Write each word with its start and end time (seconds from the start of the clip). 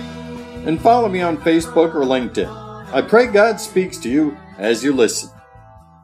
And 0.66 0.80
follow 0.80 1.08
me 1.08 1.20
on 1.20 1.36
Facebook 1.38 1.94
or 1.94 2.02
LinkedIn. 2.02 2.48
I 2.92 3.02
pray 3.02 3.26
God 3.26 3.60
speaks 3.60 3.98
to 3.98 4.08
you 4.08 4.36
as 4.56 4.84
you 4.84 4.92
listen. 4.92 5.30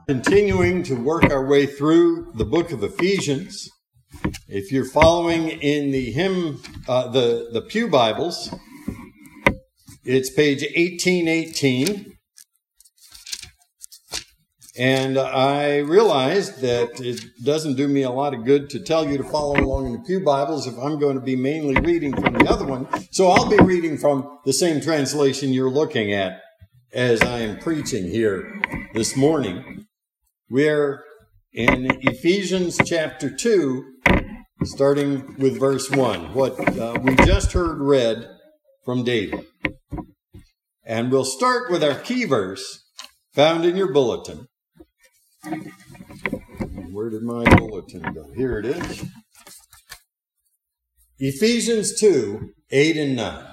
Continuing 0.08 0.82
to 0.82 0.94
work 0.94 1.30
our 1.30 1.46
way 1.46 1.66
through 1.66 2.32
the 2.34 2.44
book 2.44 2.72
of 2.72 2.82
Ephesians. 2.82 3.70
If 4.48 4.72
you're 4.72 4.84
following 4.84 5.48
in 5.48 5.92
the 5.92 6.10
hymn, 6.10 6.60
uh, 6.88 7.08
the, 7.08 7.48
the 7.52 7.62
Pew 7.62 7.88
Bibles, 7.88 8.52
it's 10.04 10.30
page 10.30 10.62
1818. 10.62 12.18
And 14.76 15.18
I 15.18 15.78
realized 15.78 16.60
that 16.62 17.00
it 17.00 17.20
doesn't 17.44 17.76
do 17.76 17.86
me 17.86 18.02
a 18.02 18.10
lot 18.10 18.34
of 18.34 18.44
good 18.44 18.68
to 18.70 18.80
tell 18.80 19.08
you 19.08 19.16
to 19.16 19.24
follow 19.24 19.58
along 19.60 19.86
in 19.86 19.92
the 19.92 20.00
Pew 20.00 20.20
Bibles 20.24 20.66
if 20.66 20.76
I'm 20.76 20.98
going 20.98 21.14
to 21.14 21.22
be 21.22 21.36
mainly 21.36 21.80
reading 21.80 22.12
from 22.12 22.34
the 22.34 22.48
other 22.48 22.66
one. 22.66 22.88
So 23.12 23.28
I'll 23.28 23.48
be 23.48 23.58
reading 23.58 23.96
from 23.96 24.40
the 24.44 24.52
same 24.52 24.80
translation 24.80 25.52
you're 25.52 25.70
looking 25.70 26.12
at 26.12 26.40
as 26.92 27.22
I 27.22 27.40
am 27.40 27.60
preaching 27.60 28.10
here 28.10 28.60
this 28.94 29.16
morning. 29.16 29.86
We're 30.50 31.04
in 31.52 31.86
Ephesians 32.02 32.80
chapter 32.84 33.30
2, 33.30 33.84
starting 34.64 35.36
with 35.38 35.58
verse 35.58 35.88
1, 35.88 36.34
what 36.34 36.58
uh, 36.76 36.98
we 37.00 37.14
just 37.16 37.52
heard 37.52 37.78
read 37.78 38.28
from 38.84 39.04
David. 39.04 39.46
And 40.84 41.10
we'll 41.10 41.24
start 41.24 41.70
with 41.70 41.82
our 41.82 41.98
key 41.98 42.24
verse 42.24 42.84
found 43.34 43.64
in 43.64 43.76
your 43.76 43.92
bulletin. 43.92 44.46
Where 46.92 47.10
did 47.10 47.22
my 47.22 47.44
bulletin 47.56 48.02
go? 48.12 48.32
Here 48.36 48.58
it 48.58 48.66
is. 48.66 49.04
Ephesians 51.18 51.98
2 51.98 52.50
8 52.70 52.96
and 52.96 53.16
9. 53.16 53.44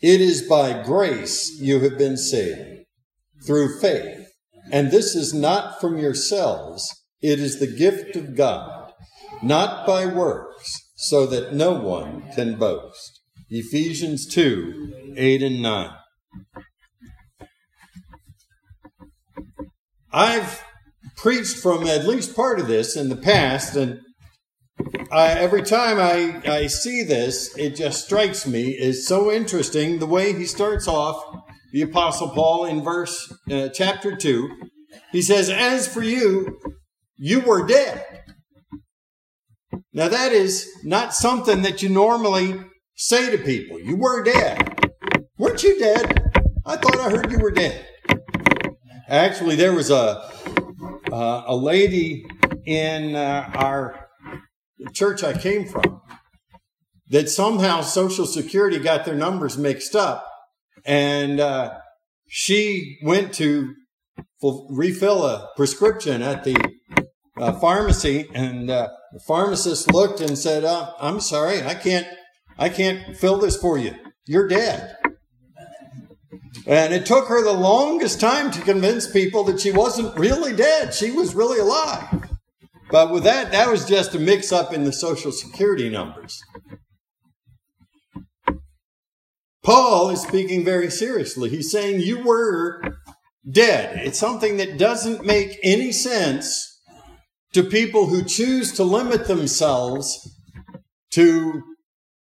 It 0.00 0.20
is 0.20 0.42
by 0.42 0.82
grace 0.82 1.58
you 1.60 1.80
have 1.80 1.98
been 1.98 2.16
saved 2.16 2.84
through 3.46 3.80
faith. 3.80 4.28
And 4.70 4.90
this 4.90 5.14
is 5.14 5.34
not 5.34 5.80
from 5.80 5.98
yourselves, 5.98 6.88
it 7.20 7.38
is 7.38 7.58
the 7.58 7.66
gift 7.66 8.16
of 8.16 8.36
God, 8.36 8.92
not 9.42 9.86
by 9.86 10.06
works, 10.06 10.90
so 10.94 11.26
that 11.26 11.54
no 11.54 11.72
one 11.72 12.24
can 12.34 12.58
boast. 12.58 13.13
Ephesians 13.56 14.26
2 14.26 15.14
8 15.16 15.42
and 15.42 15.62
9. 15.62 15.90
I've 20.12 20.64
preached 21.16 21.58
from 21.58 21.86
at 21.86 22.06
least 22.06 22.34
part 22.34 22.58
of 22.58 22.66
this 22.66 22.96
in 22.96 23.08
the 23.08 23.16
past, 23.16 23.76
and 23.76 24.00
I, 25.10 25.28
every 25.28 25.62
time 25.62 25.98
I, 25.98 26.42
I 26.50 26.66
see 26.66 27.04
this, 27.04 27.56
it 27.56 27.76
just 27.76 28.04
strikes 28.04 28.46
me 28.46 28.76
as 28.78 29.06
so 29.06 29.30
interesting 29.30 29.98
the 29.98 30.06
way 30.06 30.32
he 30.32 30.46
starts 30.46 30.88
off 30.88 31.42
the 31.72 31.82
Apostle 31.82 32.30
Paul 32.30 32.66
in 32.66 32.82
verse 32.82 33.32
uh, 33.50 33.68
chapter 33.68 34.16
2. 34.16 34.50
He 35.12 35.22
says, 35.22 35.48
As 35.48 35.86
for 35.86 36.02
you, 36.02 36.60
you 37.16 37.40
were 37.40 37.66
dead. 37.66 38.04
Now, 39.92 40.08
that 40.08 40.32
is 40.32 40.68
not 40.82 41.14
something 41.14 41.62
that 41.62 41.82
you 41.82 41.88
normally 41.88 42.60
say 42.94 43.30
to 43.30 43.38
people. 43.38 43.80
You 43.80 43.96
were 43.96 44.22
dead. 44.22 44.90
Weren't 45.38 45.62
you 45.62 45.78
dead? 45.78 46.32
I 46.64 46.76
thought 46.76 46.98
I 46.98 47.10
heard 47.10 47.30
you 47.30 47.38
were 47.38 47.50
dead. 47.50 47.86
Actually, 49.08 49.56
there 49.56 49.72
was 49.72 49.90
a 49.90 50.30
uh, 51.12 51.44
a 51.46 51.54
lady 51.54 52.24
in 52.64 53.14
uh, 53.14 53.50
our 53.54 54.08
church 54.92 55.22
I 55.22 55.36
came 55.36 55.66
from 55.66 56.00
that 57.10 57.28
somehow 57.28 57.82
Social 57.82 58.26
Security 58.26 58.78
got 58.78 59.04
their 59.04 59.14
numbers 59.14 59.58
mixed 59.58 59.94
up, 59.94 60.26
and 60.84 61.38
uh, 61.38 61.74
she 62.26 62.98
went 63.02 63.34
to 63.34 63.74
refill 64.70 65.24
a 65.24 65.50
prescription 65.56 66.22
at 66.22 66.44
the 66.44 66.56
uh, 67.38 67.52
pharmacy, 67.52 68.26
and 68.34 68.70
uh, 68.70 68.88
the 69.12 69.20
pharmacist 69.20 69.92
looked 69.92 70.20
and 70.20 70.38
said, 70.38 70.64
uh, 70.64 70.92
"I'm 70.98 71.20
sorry, 71.20 71.62
I 71.62 71.74
can't, 71.74 72.06
I 72.58 72.68
can't 72.68 73.16
fill 73.16 73.38
this 73.38 73.56
for 73.56 73.78
you. 73.78 73.94
You're 74.26 74.48
dead." 74.48 74.96
And 76.66 76.94
it 76.94 77.04
took 77.04 77.28
her 77.28 77.42
the 77.42 77.52
longest 77.52 78.20
time 78.20 78.50
to 78.52 78.60
convince 78.60 79.10
people 79.10 79.44
that 79.44 79.60
she 79.60 79.70
wasn't 79.70 80.18
really 80.18 80.54
dead. 80.54 80.94
She 80.94 81.10
was 81.10 81.34
really 81.34 81.58
alive. 81.58 82.30
But 82.90 83.10
with 83.10 83.24
that, 83.24 83.52
that 83.52 83.68
was 83.68 83.84
just 83.84 84.14
a 84.14 84.18
mix 84.18 84.52
up 84.52 84.72
in 84.72 84.84
the 84.84 84.92
Social 84.92 85.32
Security 85.32 85.90
numbers. 85.90 86.40
Paul 89.62 90.10
is 90.10 90.22
speaking 90.22 90.64
very 90.64 90.90
seriously. 90.90 91.48
He's 91.48 91.70
saying 91.70 92.00
you 92.00 92.22
were 92.22 92.82
dead. 93.50 94.06
It's 94.06 94.18
something 94.18 94.58
that 94.58 94.78
doesn't 94.78 95.24
make 95.24 95.58
any 95.62 95.90
sense 95.90 96.80
to 97.52 97.62
people 97.62 98.06
who 98.06 98.22
choose 98.24 98.72
to 98.72 98.84
limit 98.84 99.26
themselves 99.26 100.38
to 101.12 101.62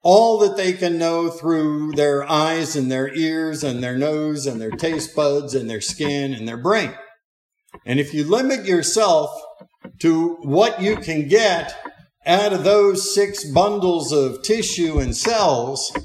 all 0.04 0.40
that 0.40 0.58
they 0.58 0.74
can 0.74 0.98
know 0.98 1.30
through 1.30 1.92
their 1.92 2.30
eyes 2.30 2.76
and 2.76 2.92
their 2.92 3.14
ears 3.14 3.64
and 3.64 3.84
their 3.84 3.98
nose 3.98 4.48
and 4.48 4.60
their 4.60 4.72
taste 4.72 5.16
buds 5.16 5.54
and 5.54 5.70
their 5.70 5.82
skin 5.82 6.34
and 6.34 6.48
their 6.48 6.58
brain. 6.58 6.94
And 7.86 8.00
if 8.00 8.14
you 8.14 8.24
limit 8.24 8.66
yourself 8.66 9.30
to 10.00 10.36
what 10.42 10.82
you 10.82 10.96
can 10.98 11.28
get 11.28 11.76
out 12.26 12.54
of 12.54 12.64
those 12.64 13.14
six 13.14 13.46
bundles 13.46 14.12
of 14.12 14.42
tissue 14.44 15.00
and 15.00 15.16
cells, 15.16 15.96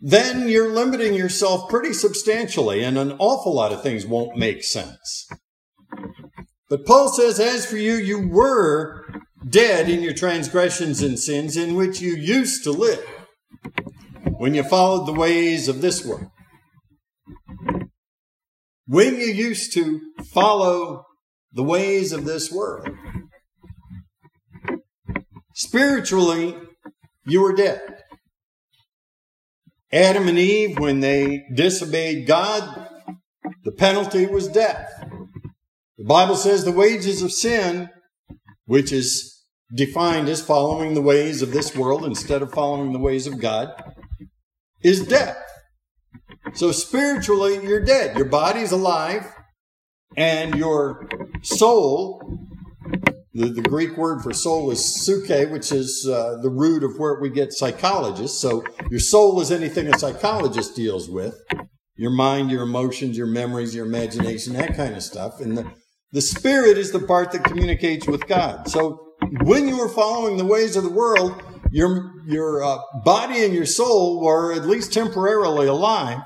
then 0.00 0.48
you're 0.48 0.72
limiting 0.72 1.14
yourself 1.14 1.68
pretty 1.68 1.92
substantially 1.92 2.82
and 2.82 2.98
an 2.98 3.12
awful 3.18 3.54
lot 3.54 3.72
of 3.72 3.82
things 3.82 4.06
won't 4.06 4.36
make 4.36 4.62
sense. 4.62 5.28
But 6.68 6.86
Paul 6.86 7.08
says, 7.08 7.38
as 7.38 7.66
for 7.66 7.76
you, 7.76 7.94
you 7.94 8.26
were 8.28 9.06
dead 9.48 9.88
in 9.88 10.02
your 10.02 10.14
transgressions 10.14 11.02
and 11.02 11.18
sins 11.18 11.56
in 11.56 11.74
which 11.74 12.00
you 12.00 12.14
used 12.14 12.64
to 12.64 12.70
live 12.70 13.04
when 14.38 14.54
you 14.54 14.62
followed 14.62 15.06
the 15.06 15.12
ways 15.12 15.68
of 15.68 15.80
this 15.80 16.04
world. 16.04 16.30
When 18.86 19.16
you 19.16 19.26
used 19.26 19.72
to 19.74 20.00
follow 20.24 21.06
the 21.52 21.62
ways 21.62 22.12
of 22.12 22.24
this 22.24 22.52
world. 22.52 22.88
Spiritually, 25.54 26.56
you 27.24 27.40
were 27.40 27.54
dead. 27.54 27.80
Adam 29.92 30.26
and 30.26 30.38
Eve, 30.38 30.78
when 30.78 30.98
they 31.00 31.44
disobeyed 31.54 32.26
God, 32.26 32.88
the 33.62 33.70
penalty 33.70 34.26
was 34.26 34.48
death. 34.48 34.90
The 35.96 36.04
Bible 36.04 36.34
says 36.34 36.64
the 36.64 36.72
wages 36.72 37.22
of 37.22 37.30
sin, 37.30 37.88
which 38.66 38.92
is 38.92 39.44
defined 39.72 40.28
as 40.28 40.42
following 40.42 40.94
the 40.94 41.00
ways 41.00 41.40
of 41.40 41.52
this 41.52 41.76
world 41.76 42.04
instead 42.04 42.42
of 42.42 42.52
following 42.52 42.92
the 42.92 42.98
ways 42.98 43.28
of 43.28 43.40
God, 43.40 43.72
is 44.84 45.04
death. 45.06 45.38
So 46.52 46.70
spiritually, 46.70 47.54
you're 47.66 47.84
dead. 47.84 48.16
Your 48.16 48.26
body's 48.26 48.70
alive, 48.70 49.34
and 50.16 50.54
your 50.54 51.08
soul, 51.42 52.38
the, 53.32 53.48
the 53.48 53.62
Greek 53.62 53.96
word 53.96 54.22
for 54.22 54.32
soul 54.32 54.70
is 54.70 55.04
psyche, 55.04 55.46
which 55.46 55.72
is 55.72 56.06
uh, 56.08 56.36
the 56.42 56.50
root 56.50 56.84
of 56.84 56.98
where 56.98 57.18
we 57.20 57.30
get 57.30 57.52
psychologists. 57.52 58.40
So 58.40 58.62
your 58.90 59.00
soul 59.00 59.40
is 59.40 59.50
anything 59.50 59.92
a 59.92 59.98
psychologist 59.98 60.76
deals 60.76 61.08
with 61.08 61.42
your 61.96 62.10
mind, 62.10 62.50
your 62.50 62.62
emotions, 62.62 63.16
your 63.16 63.26
memories, 63.26 63.74
your 63.74 63.86
imagination, 63.86 64.52
that 64.54 64.76
kind 64.76 64.94
of 64.94 65.02
stuff. 65.02 65.40
And 65.40 65.56
the, 65.56 65.70
the 66.12 66.20
spirit 66.20 66.76
is 66.76 66.92
the 66.92 67.00
part 67.00 67.32
that 67.32 67.44
communicates 67.44 68.06
with 68.06 68.26
God. 68.26 68.68
So 68.68 69.14
when 69.42 69.66
you 69.68 69.78
were 69.78 69.88
following 69.88 70.36
the 70.36 70.44
ways 70.44 70.76
of 70.76 70.84
the 70.84 70.90
world, 70.90 71.42
your, 71.74 72.12
your 72.24 72.62
uh, 72.62 72.78
body 73.04 73.44
and 73.44 73.52
your 73.52 73.66
soul 73.66 74.22
were 74.22 74.52
at 74.52 74.64
least 74.64 74.92
temporarily 74.92 75.66
alive. 75.66 76.20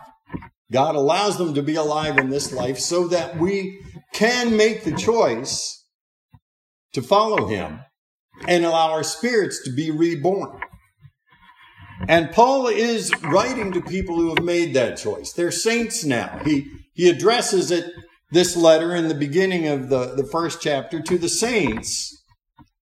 God 0.71 0.95
allows 0.95 1.39
them 1.39 1.55
to 1.55 1.62
be 1.62 1.75
alive 1.75 2.19
in 2.19 2.29
this 2.29 2.53
life 2.53 2.79
so 2.79 3.09
that 3.09 3.39
we 3.39 3.81
can 4.12 4.59
make 4.59 4.85
the 4.85 4.95
choice 4.95 5.87
to 6.93 7.00
follow 7.00 7.47
Him 7.47 7.81
and 8.47 8.62
allow 8.62 8.91
our 8.91 9.03
spirits 9.03 9.65
to 9.65 9.73
be 9.73 9.91
reborn. 9.91 10.61
And 12.06 12.31
Paul 12.31 12.67
is 12.67 13.11
writing 13.23 13.73
to 13.73 13.81
people 13.81 14.17
who 14.17 14.35
have 14.35 14.45
made 14.45 14.75
that 14.75 14.99
choice. 14.99 15.33
They're 15.33 15.50
saints 15.50 16.05
now. 16.05 16.43
He, 16.45 16.71
he 16.93 17.09
addresses 17.09 17.71
it, 17.71 17.91
this 18.33 18.55
letter 18.55 18.95
in 18.95 19.09
the 19.09 19.15
beginning 19.15 19.67
of 19.67 19.89
the, 19.89 20.15
the 20.15 20.29
first 20.31 20.61
chapter 20.61 21.00
to 21.00 21.17
the 21.17 21.31
saints 21.31 22.18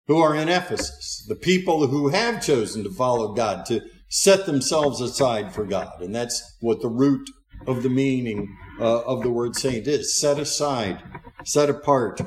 who 0.09 0.19
are 0.19 0.35
in 0.35 0.49
Ephesus, 0.49 1.25
the 1.29 1.37
people 1.37 1.87
who 1.87 2.09
have 2.09 2.45
chosen 2.45 2.83
to 2.83 2.91
follow 2.91 3.33
God, 3.35 3.65
to, 3.67 3.81
set 4.09 4.47
themselves 4.47 5.01
aside 5.01 5.53
for 5.53 5.65
God. 5.65 6.01
And 6.01 6.15
that's 6.15 6.57
what 6.61 6.81
the 6.81 6.89
root 6.89 7.29
of 7.67 7.83
the 7.83 7.91
meaning 7.91 8.57
uh, 8.81 9.03
of 9.03 9.23
the 9.23 9.31
word 9.31 9.55
saint 9.57 9.87
is 9.87 10.19
set 10.19 10.39
aside, 10.39 11.03
set 11.45 11.69
apart 11.69 12.21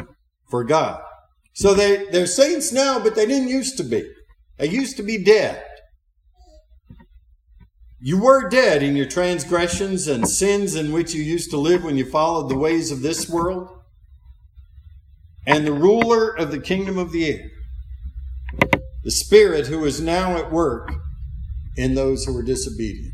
for 0.50 0.63
God. 0.63 1.01
So 1.54 1.74
they, 1.74 2.06
they're 2.12 2.28
saints 2.28 2.72
now, 2.72 3.00
but 3.00 3.16
they 3.16 3.25
didn't 3.25 3.50
used 3.50 3.78
to 3.78 3.83
be. 3.83 4.10
They 4.57 4.69
used 4.69 4.98
to 4.98 5.04
be 5.04 5.24
dead. 5.24 5.63
You 8.00 8.19
were 8.19 8.50
dead 8.50 8.81
in 8.81 8.95
your 8.95 9.07
transgressions 9.07 10.07
and 10.07 10.28
sins 10.28 10.75
in 10.75 10.92
which 10.92 11.13
you 11.13 11.22
used 11.22 11.51
to 11.51 11.57
live 11.57 11.83
when 11.83 11.98
you 11.98 12.06
followed 12.06 12.50
the 12.50 12.57
ways 12.57 12.92
of 12.92 13.01
this 13.01 13.30
world. 13.30 13.69
And 15.45 15.66
the 15.66 15.74
ruler 15.74 16.30
of 16.30 16.51
the 16.51 16.60
kingdom 16.60 16.98
of 16.98 17.12
the 17.12 17.31
air, 17.31 17.50
the 19.03 19.12
Spirit 19.12 19.68
who 19.68 19.83
is 19.86 20.01
now 20.01 20.38
at 20.38 20.51
work 20.51 20.92
in 21.77 21.95
those 21.95 22.25
who 22.25 22.38
are 22.38 22.44
disobedient. 22.44 23.13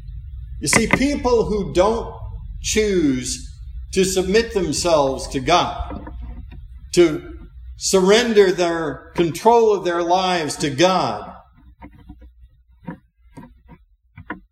You 0.62 0.68
see, 0.68 0.88
people 0.88 1.45
who 1.45 1.74
don't 1.74 2.13
choose 2.62 3.44
to 3.94 4.04
submit 4.04 4.54
themselves 4.54 5.28
to 5.30 5.39
God, 5.39 6.07
to 6.94 7.38
surrender 7.78 8.51
their 8.51 9.12
control 9.16 9.74
of 9.74 9.86
their 9.86 10.01
lives 10.01 10.56
to 10.57 10.69
God, 10.69 11.38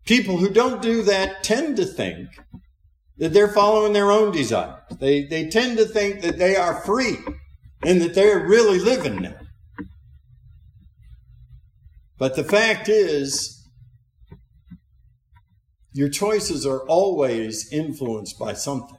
People 0.05 0.37
who 0.37 0.49
don't 0.49 0.83
do 0.83 1.01
that 1.03 1.43
tend 1.43 1.77
to 1.77 1.85
think 1.85 2.29
that 3.17 3.33
they're 3.33 3.47
following 3.47 3.93
their 3.93 4.11
own 4.11 4.31
desires. 4.31 4.81
They, 4.99 5.23
they 5.25 5.49
tend 5.49 5.77
to 5.77 5.85
think 5.85 6.21
that 6.21 6.37
they 6.37 6.55
are 6.55 6.81
free 6.81 7.17
and 7.83 8.01
that 8.01 8.13
they're 8.13 8.45
really 8.47 8.79
living 8.79 9.21
now. 9.23 9.35
But 12.17 12.35
the 12.35 12.43
fact 12.43 12.87
is, 12.87 13.63
your 15.91 16.09
choices 16.09 16.65
are 16.65 16.81
always 16.87 17.71
influenced 17.71 18.37
by 18.39 18.53
something. 18.53 18.97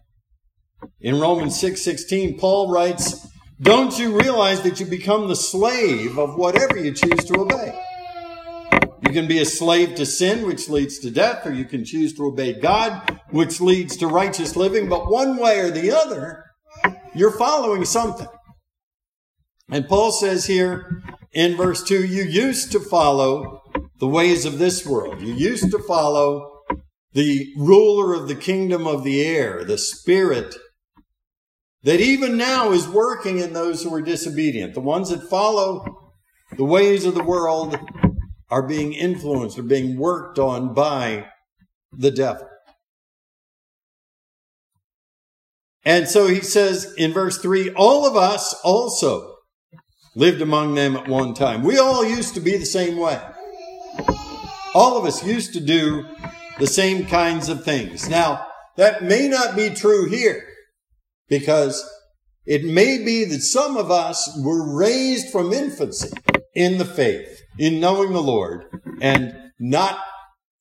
In 1.00 1.18
Romans 1.20 1.58
6:16, 1.58 2.38
Paul 2.38 2.70
writes, 2.70 3.26
"Don't 3.60 3.98
you 3.98 4.18
realize 4.18 4.62
that 4.62 4.80
you 4.80 4.86
become 4.86 5.28
the 5.28 5.36
slave 5.36 6.18
of 6.18 6.36
whatever 6.36 6.76
you 6.76 6.92
choose 6.92 7.24
to 7.24 7.40
obey?" 7.40 7.78
You 9.02 9.12
can 9.12 9.26
be 9.26 9.38
a 9.38 9.46
slave 9.46 9.94
to 9.96 10.06
sin, 10.06 10.46
which 10.46 10.68
leads 10.68 10.98
to 10.98 11.10
death, 11.10 11.46
or 11.46 11.52
you 11.52 11.64
can 11.64 11.84
choose 11.84 12.14
to 12.14 12.26
obey 12.26 12.52
God, 12.52 13.20
which 13.30 13.60
leads 13.60 13.96
to 13.98 14.06
righteous 14.06 14.56
living. 14.56 14.88
But 14.88 15.10
one 15.10 15.36
way 15.36 15.60
or 15.60 15.70
the 15.70 15.90
other, 15.92 16.44
you're 17.14 17.30
following 17.30 17.84
something. 17.84 18.28
And 19.70 19.88
Paul 19.88 20.12
says 20.12 20.46
here 20.46 21.02
in 21.36 21.54
verse 21.54 21.84
2 21.84 22.06
you 22.06 22.24
used 22.24 22.72
to 22.72 22.80
follow 22.80 23.62
the 24.00 24.08
ways 24.08 24.46
of 24.46 24.58
this 24.58 24.86
world. 24.86 25.20
You 25.20 25.34
used 25.34 25.70
to 25.70 25.78
follow 25.78 26.62
the 27.12 27.52
ruler 27.58 28.14
of 28.14 28.26
the 28.26 28.34
kingdom 28.34 28.86
of 28.86 29.04
the 29.04 29.22
air, 29.22 29.62
the 29.62 29.76
spirit 29.76 30.54
that 31.82 32.00
even 32.00 32.38
now 32.38 32.72
is 32.72 32.88
working 32.88 33.38
in 33.38 33.52
those 33.52 33.82
who 33.82 33.94
are 33.94 34.00
disobedient. 34.00 34.72
The 34.72 34.80
ones 34.80 35.10
that 35.10 35.28
follow 35.28 36.14
the 36.56 36.64
ways 36.64 37.04
of 37.04 37.14
the 37.14 37.22
world 37.22 37.78
are 38.48 38.66
being 38.66 38.94
influenced 38.94 39.58
or 39.58 39.62
being 39.62 39.98
worked 39.98 40.38
on 40.38 40.72
by 40.72 41.26
the 41.92 42.10
devil. 42.10 42.48
And 45.84 46.08
so 46.08 46.28
he 46.28 46.40
says 46.40 46.94
in 46.96 47.12
verse 47.12 47.38
3 47.38 47.74
all 47.74 48.06
of 48.06 48.16
us 48.16 48.54
also 48.64 49.35
lived 50.16 50.40
among 50.40 50.74
them 50.74 50.96
at 50.96 51.06
one 51.06 51.34
time. 51.34 51.62
We 51.62 51.78
all 51.78 52.04
used 52.04 52.34
to 52.34 52.40
be 52.40 52.56
the 52.56 52.66
same 52.66 52.96
way. 52.96 53.20
All 54.74 54.98
of 54.98 55.04
us 55.04 55.24
used 55.24 55.52
to 55.52 55.60
do 55.60 56.06
the 56.58 56.66
same 56.66 57.06
kinds 57.06 57.48
of 57.48 57.64
things. 57.64 58.08
Now, 58.08 58.46
that 58.76 59.04
may 59.04 59.28
not 59.28 59.54
be 59.54 59.70
true 59.70 60.08
here 60.08 60.42
because 61.28 61.88
it 62.46 62.64
may 62.64 63.04
be 63.04 63.24
that 63.26 63.42
some 63.42 63.76
of 63.76 63.90
us 63.90 64.38
were 64.42 64.76
raised 64.76 65.30
from 65.30 65.52
infancy 65.52 66.10
in 66.54 66.78
the 66.78 66.84
faith 66.84 67.42
in 67.58 67.80
knowing 67.80 68.12
the 68.12 68.22
Lord 68.22 68.64
and 69.00 69.36
not 69.58 69.98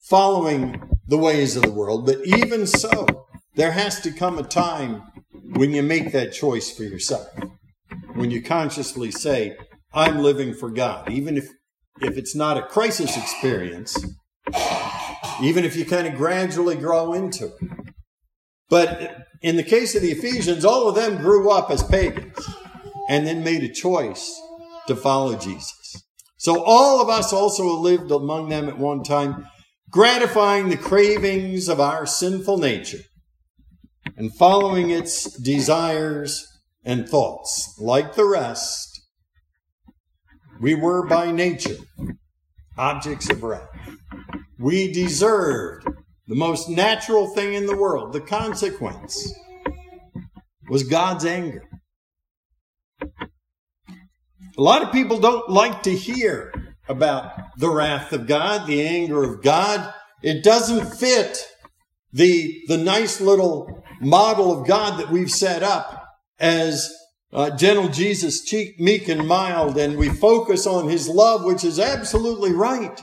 following 0.01 0.81
the 1.07 1.17
ways 1.17 1.55
of 1.55 1.63
the 1.63 1.71
world. 1.71 2.05
But 2.05 2.25
even 2.25 2.67
so, 2.67 3.27
there 3.55 3.71
has 3.71 4.01
to 4.01 4.11
come 4.11 4.37
a 4.37 4.43
time 4.43 5.03
when 5.53 5.73
you 5.73 5.81
make 5.81 6.11
that 6.11 6.33
choice 6.33 6.69
for 6.75 6.83
yourself. 6.83 7.27
When 8.13 8.31
you 8.31 8.41
consciously 8.41 9.11
say, 9.11 9.57
I'm 9.93 10.19
living 10.19 10.53
for 10.53 10.69
God, 10.69 11.11
even 11.11 11.37
if, 11.37 11.47
if 12.01 12.17
it's 12.17 12.35
not 12.35 12.57
a 12.57 12.63
crisis 12.63 13.17
experience, 13.17 13.97
even 15.41 15.63
if 15.65 15.75
you 15.75 15.85
kind 15.85 16.07
of 16.07 16.15
gradually 16.15 16.75
grow 16.75 17.13
into 17.13 17.45
it. 17.45 17.71
But 18.69 19.27
in 19.41 19.57
the 19.57 19.63
case 19.63 19.95
of 19.95 20.01
the 20.01 20.11
Ephesians, 20.11 20.65
all 20.65 20.87
of 20.87 20.95
them 20.95 21.17
grew 21.17 21.51
up 21.51 21.69
as 21.69 21.83
pagans 21.83 22.37
and 23.07 23.25
then 23.25 23.43
made 23.43 23.63
a 23.63 23.71
choice 23.71 24.39
to 24.87 24.95
follow 24.95 25.37
Jesus. 25.37 26.03
So 26.37 26.63
all 26.63 27.01
of 27.01 27.09
us 27.09 27.31
also 27.33 27.65
lived 27.65 28.11
among 28.11 28.49
them 28.49 28.67
at 28.67 28.77
one 28.77 29.03
time, 29.03 29.47
gratifying 29.89 30.69
the 30.69 30.77
cravings 30.77 31.69
of 31.69 31.79
our 31.79 32.05
sinful 32.05 32.57
nature 32.57 32.99
and 34.17 34.35
following 34.35 34.89
its 34.89 35.31
desires 35.39 36.47
and 36.85 37.09
thoughts. 37.09 37.75
Like 37.79 38.15
the 38.15 38.25
rest, 38.25 39.01
we 40.61 40.75
were 40.75 41.05
by 41.05 41.31
nature 41.31 41.77
objects 42.77 43.29
of 43.29 43.43
wrath. 43.43 43.67
We 44.59 44.91
deserved 44.91 45.87
the 46.27 46.35
most 46.35 46.69
natural 46.69 47.27
thing 47.27 47.53
in 47.53 47.65
the 47.65 47.75
world. 47.75 48.13
The 48.13 48.21
consequence 48.21 49.33
was 50.69 50.83
God's 50.83 51.25
anger. 51.25 51.63
A 54.57 54.61
lot 54.61 54.83
of 54.83 54.91
people 54.91 55.19
don't 55.19 55.49
like 55.49 55.83
to 55.83 55.91
hear 55.95 56.53
about 56.87 57.57
the 57.57 57.69
wrath 57.69 58.13
of 58.13 58.27
God, 58.27 58.67
the 58.67 58.85
anger 58.87 59.23
of 59.23 59.43
God. 59.43 59.93
It 60.21 60.43
doesn't 60.43 60.95
fit 60.95 61.45
the, 62.13 62.61
the 62.67 62.77
nice 62.77 63.19
little 63.19 63.83
model 63.99 64.57
of 64.57 64.67
God 64.67 64.99
that 64.99 65.09
we've 65.09 65.31
set 65.31 65.61
up 65.61 65.94
as 66.39 66.93
uh, 67.33 67.49
gentle 67.51 67.89
Jesus, 67.89 68.43
cheek, 68.43 68.79
meek 68.79 69.07
and 69.07 69.27
mild, 69.27 69.77
and 69.77 69.97
we 69.97 70.09
focus 70.09 70.65
on 70.65 70.89
his 70.89 71.07
love, 71.09 71.43
which 71.43 71.63
is 71.63 71.79
absolutely 71.79 72.53
right. 72.53 73.01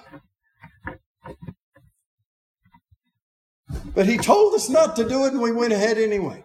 But 3.94 4.06
he 4.06 4.16
told 4.16 4.54
us 4.54 4.68
not 4.68 4.96
to 4.96 5.08
do 5.08 5.26
it, 5.26 5.32
and 5.32 5.42
we 5.42 5.52
went 5.52 5.72
ahead 5.72 5.98
anyway. 5.98 6.44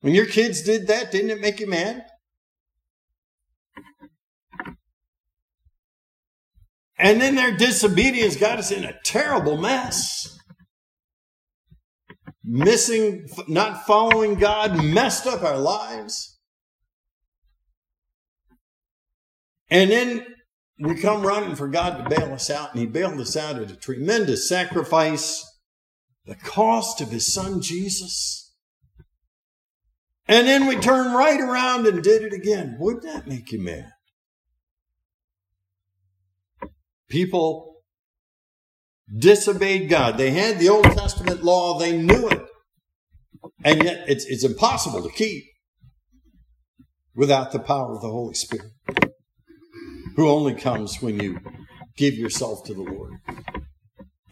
When 0.00 0.14
your 0.14 0.26
kids 0.26 0.62
did 0.62 0.88
that, 0.88 1.10
didn't 1.10 1.30
it 1.30 1.40
make 1.40 1.60
you 1.60 1.66
mad? 1.66 2.04
And 6.98 7.20
then 7.20 7.34
their 7.34 7.56
disobedience 7.56 8.36
got 8.36 8.58
us 8.58 8.70
in 8.70 8.84
a 8.84 8.98
terrible 9.04 9.56
mess. 9.56 10.35
Missing, 12.48 13.26
not 13.48 13.86
following 13.86 14.36
God 14.36 14.82
messed 14.82 15.26
up 15.26 15.42
our 15.42 15.58
lives. 15.58 16.38
And 19.68 19.90
then 19.90 20.24
we 20.78 20.94
come 20.94 21.22
running 21.22 21.56
for 21.56 21.66
God 21.66 21.96
to 21.98 22.16
bail 22.16 22.32
us 22.32 22.48
out, 22.48 22.70
and 22.70 22.80
He 22.80 22.86
bailed 22.86 23.20
us 23.20 23.36
out 23.36 23.58
at 23.58 23.72
a 23.72 23.76
tremendous 23.76 24.48
sacrifice, 24.48 25.44
the 26.24 26.36
cost 26.36 27.00
of 27.00 27.10
His 27.10 27.32
Son 27.32 27.60
Jesus. 27.60 28.54
And 30.28 30.46
then 30.46 30.66
we 30.66 30.76
turn 30.76 31.14
right 31.14 31.40
around 31.40 31.86
and 31.86 32.02
did 32.02 32.22
it 32.22 32.32
again. 32.32 32.76
Wouldn't 32.78 33.04
that 33.04 33.26
make 33.26 33.50
you 33.50 33.60
mad? 33.60 33.92
People 37.08 37.75
disobeyed 39.14 39.88
God. 39.88 40.18
They 40.18 40.30
had 40.30 40.58
the 40.58 40.68
Old 40.68 40.84
Testament 40.84 41.44
law, 41.44 41.78
they 41.78 41.96
knew 41.96 42.28
it. 42.28 42.42
And 43.64 43.82
yet 43.82 44.04
it's, 44.08 44.24
it's 44.26 44.44
impossible 44.44 45.02
to 45.02 45.10
keep 45.10 45.44
without 47.14 47.52
the 47.52 47.58
power 47.58 47.94
of 47.94 48.02
the 48.02 48.10
Holy 48.10 48.34
Spirit, 48.34 48.72
who 50.16 50.28
only 50.28 50.54
comes 50.54 51.00
when 51.00 51.18
you 51.18 51.40
give 51.96 52.14
yourself 52.14 52.64
to 52.64 52.74
the 52.74 52.82
Lord. 52.82 53.14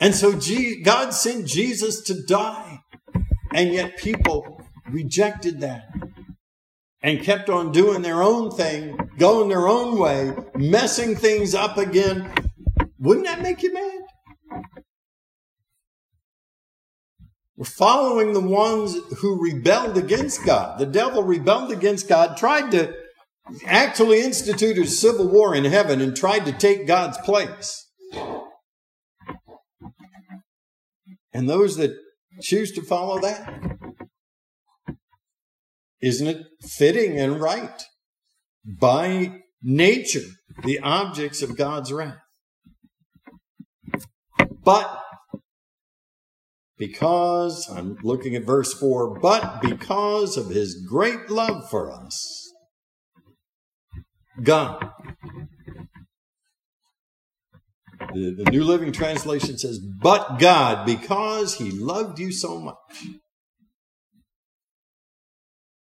And 0.00 0.14
so 0.14 0.38
God 0.82 1.10
sent 1.10 1.46
Jesus 1.46 2.02
to 2.02 2.22
die, 2.26 2.80
and 3.54 3.72
yet 3.72 3.96
people 3.96 4.60
rejected 4.90 5.60
that 5.60 5.84
and 7.02 7.22
kept 7.22 7.48
on 7.48 7.72
doing 7.72 8.02
their 8.02 8.22
own 8.22 8.50
thing, 8.50 8.98
going 9.18 9.48
their 9.48 9.68
own 9.68 9.98
way, 9.98 10.34
messing 10.54 11.14
things 11.14 11.54
up 11.54 11.78
again, 11.78 12.30
wouldn't 12.98 13.26
that 13.26 13.42
make 13.42 13.62
you 13.62 13.72
mad? 13.72 13.93
We're 17.56 17.64
following 17.64 18.32
the 18.32 18.40
ones 18.40 18.96
who 19.20 19.42
rebelled 19.42 19.96
against 19.96 20.44
God. 20.44 20.78
The 20.78 20.86
devil 20.86 21.22
rebelled 21.22 21.70
against 21.70 22.08
God, 22.08 22.36
tried 22.36 22.70
to 22.72 22.94
actually 23.66 24.22
institute 24.22 24.78
a 24.78 24.86
civil 24.86 25.28
war 25.28 25.54
in 25.54 25.64
heaven 25.64 26.00
and 26.00 26.16
tried 26.16 26.46
to 26.46 26.52
take 26.52 26.86
God's 26.86 27.18
place. 27.18 27.84
and 31.34 31.50
those 31.50 31.76
that 31.76 31.92
choose 32.40 32.70
to 32.72 32.82
follow 32.82 33.20
that. 33.20 33.52
Isn't 36.00 36.28
it 36.28 36.46
fitting 36.62 37.18
and 37.18 37.40
right 37.40 37.82
by 38.64 39.40
nature, 39.62 40.28
the 40.62 40.78
objects 40.78 41.42
of 41.42 41.56
God's 41.56 41.92
wrath? 41.92 42.18
But 44.62 45.02
because, 46.76 47.68
I'm 47.68 47.96
looking 48.02 48.34
at 48.34 48.44
verse 48.44 48.74
4, 48.74 49.20
but 49.20 49.60
because 49.62 50.36
of 50.36 50.50
his 50.50 50.84
great 50.88 51.30
love 51.30 51.68
for 51.70 51.92
us, 51.92 52.52
God. 54.42 54.90
The, 58.12 58.34
the 58.44 58.50
New 58.50 58.64
Living 58.64 58.92
Translation 58.92 59.56
says, 59.58 59.78
but 59.78 60.38
God, 60.38 60.84
because 60.86 61.56
he 61.56 61.70
loved 61.70 62.18
you 62.18 62.32
so 62.32 62.60
much. 62.60 62.76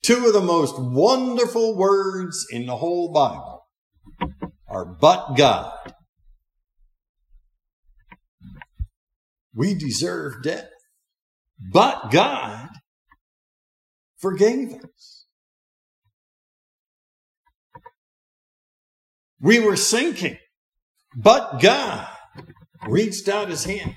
Two 0.03 0.25
of 0.27 0.33
the 0.33 0.41
most 0.41 0.75
wonderful 0.77 1.77
words 1.77 2.45
in 2.51 2.65
the 2.65 2.75
whole 2.75 3.13
Bible 3.13 3.65
are 4.67 4.85
but 4.85 5.35
God. 5.35 5.93
We 9.55 9.73
deserve 9.75 10.43
death. 10.43 10.72
But 11.59 12.11
God 12.11 12.69
forgave 14.17 14.73
us. 14.73 15.25
We 19.39 19.59
were 19.59 19.75
sinking, 19.75 20.37
but 21.15 21.59
God 21.61 22.07
reached 22.87 23.27
out 23.27 23.49
his 23.49 23.65
hand 23.65 23.95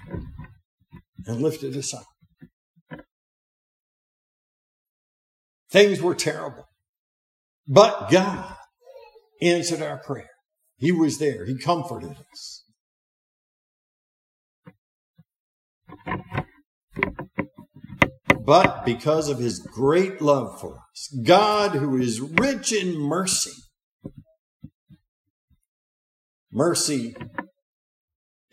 and 1.25 1.41
lifted 1.41 1.77
us 1.77 1.95
up. 1.95 2.07
Things 5.71 6.01
were 6.01 6.15
terrible, 6.15 6.65
but 7.69 8.11
God 8.11 8.57
answered 9.41 9.83
our 9.83 9.99
prayer. 9.99 10.31
He 10.77 10.93
was 10.93 11.19
there. 11.19 11.47
He 11.47 11.57
comforted 11.59 12.17
us. 12.33 12.65
But 18.47 18.85
because 18.85 19.29
of 19.29 19.41
his 19.41 19.59
great 19.59 20.23
love 20.23 20.61
for 20.61 20.79
us. 20.93 21.12
God, 21.25 21.73
who 21.73 22.00
is 22.00 22.21
rich 22.21 22.73
in 22.73 22.97
mercy. 22.97 23.50
Mercy 26.53 27.17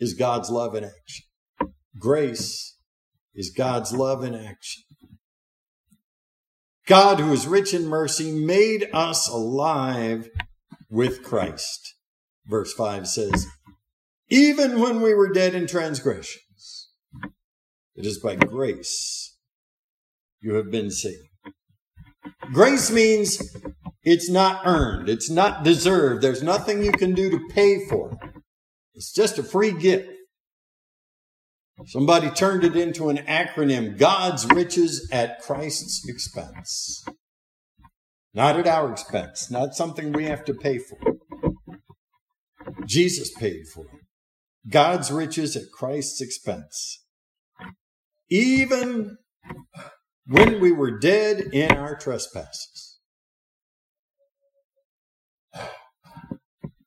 is 0.00 0.14
God's 0.14 0.50
love 0.50 0.74
in 0.74 0.82
action. 0.82 1.26
Grace 1.96 2.76
is 3.36 3.54
God's 3.56 3.92
love 3.92 4.24
in 4.24 4.34
action. 4.34 4.82
God, 6.86 7.20
who 7.20 7.32
is 7.32 7.46
rich 7.46 7.72
in 7.72 7.86
mercy, 7.86 8.32
made 8.32 8.88
us 8.92 9.28
alive 9.28 10.28
with 10.90 11.22
Christ. 11.22 11.94
Verse 12.46 12.74
5 12.74 13.06
says, 13.06 13.46
Even 14.28 14.80
when 14.80 15.00
we 15.00 15.14
were 15.14 15.32
dead 15.32 15.54
in 15.54 15.68
transgressions, 15.68 16.90
it 17.94 18.04
is 18.04 18.18
by 18.18 18.34
grace 18.34 19.33
you 20.44 20.54
have 20.54 20.70
been 20.70 20.90
saved. 20.90 21.26
Grace 22.52 22.90
means 22.90 23.56
it's 24.02 24.28
not 24.28 24.66
earned, 24.66 25.08
it's 25.08 25.30
not 25.30 25.64
deserved. 25.64 26.22
There's 26.22 26.42
nothing 26.42 26.84
you 26.84 26.92
can 26.92 27.14
do 27.14 27.30
to 27.30 27.40
pay 27.48 27.86
for 27.88 28.10
it. 28.12 28.42
It's 28.94 29.12
just 29.12 29.38
a 29.38 29.42
free 29.42 29.72
gift. 29.72 30.10
Somebody 31.86 32.30
turned 32.30 32.62
it 32.62 32.76
into 32.76 33.08
an 33.08 33.16
acronym 33.16 33.98
God's 33.98 34.46
riches 34.46 35.08
at 35.10 35.40
Christ's 35.40 36.06
expense. 36.06 37.04
Not 38.32 38.58
at 38.58 38.66
our 38.66 38.92
expense, 38.92 39.50
not 39.50 39.74
something 39.74 40.12
we 40.12 40.24
have 40.26 40.44
to 40.44 40.54
pay 40.54 40.78
for. 40.78 40.98
Jesus 42.86 43.32
paid 43.32 43.62
for 43.72 43.84
it. 43.84 44.00
God's 44.68 45.10
riches 45.10 45.56
at 45.56 45.72
Christ's 45.72 46.20
expense. 46.20 47.04
Even 48.30 49.18
when 50.26 50.60
we 50.60 50.72
were 50.72 50.98
dead 50.98 51.40
in 51.40 51.72
our 51.72 51.96
trespasses. 51.96 52.98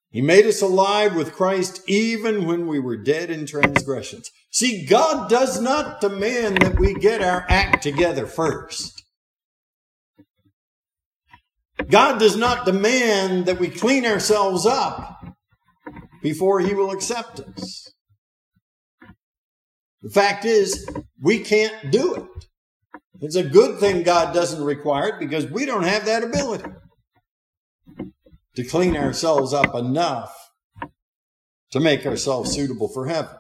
He 0.10 0.22
made 0.22 0.46
us 0.46 0.62
alive 0.62 1.16
with 1.16 1.34
Christ 1.34 1.82
even 1.88 2.48
when 2.48 2.66
we 2.66 2.80
were 2.80 2.98
dead 2.98 3.30
in 3.30 3.46
transgressions. 3.46 4.32
See, 4.50 4.86
God 4.86 5.30
does 5.30 5.62
not 5.62 6.02
demand 6.02 6.62
that 6.62 6.80
we 6.80 6.96
get 6.96 7.22
our 7.22 7.46
act 7.48 7.84
together 7.84 8.26
first. 8.26 9.04
God 11.88 12.20
does 12.20 12.36
not 12.36 12.66
demand 12.66 13.46
that 13.46 13.60
we 13.60 13.70
clean 13.70 14.06
ourselves 14.06 14.66
up 14.66 15.24
before 16.24 16.62
He 16.62 16.74
will 16.74 16.90
accept 16.90 17.40
us. 17.40 17.94
The 20.02 20.10
fact 20.10 20.46
is, 20.46 20.88
we 21.22 21.40
can't 21.40 21.92
do 21.92 22.16
it. 22.16 22.47
It's 23.22 23.36
a 23.36 23.44
good 23.44 23.80
thing 23.80 24.04
God 24.04 24.34
doesn't 24.34 24.64
require 24.64 25.10
it 25.10 25.20
because 25.20 25.48
we 25.48 25.66
don't 25.66 25.84
have 25.84 26.06
that 26.06 26.24
ability 26.24 26.70
to 28.56 28.64
clean 28.64 28.96
ourselves 28.96 29.54
up 29.54 29.74
enough 29.76 30.36
to 31.72 31.80
make 31.80 32.06
ourselves 32.06 32.52
suitable 32.52 32.88
for 32.88 33.08
heaven. 33.08 33.36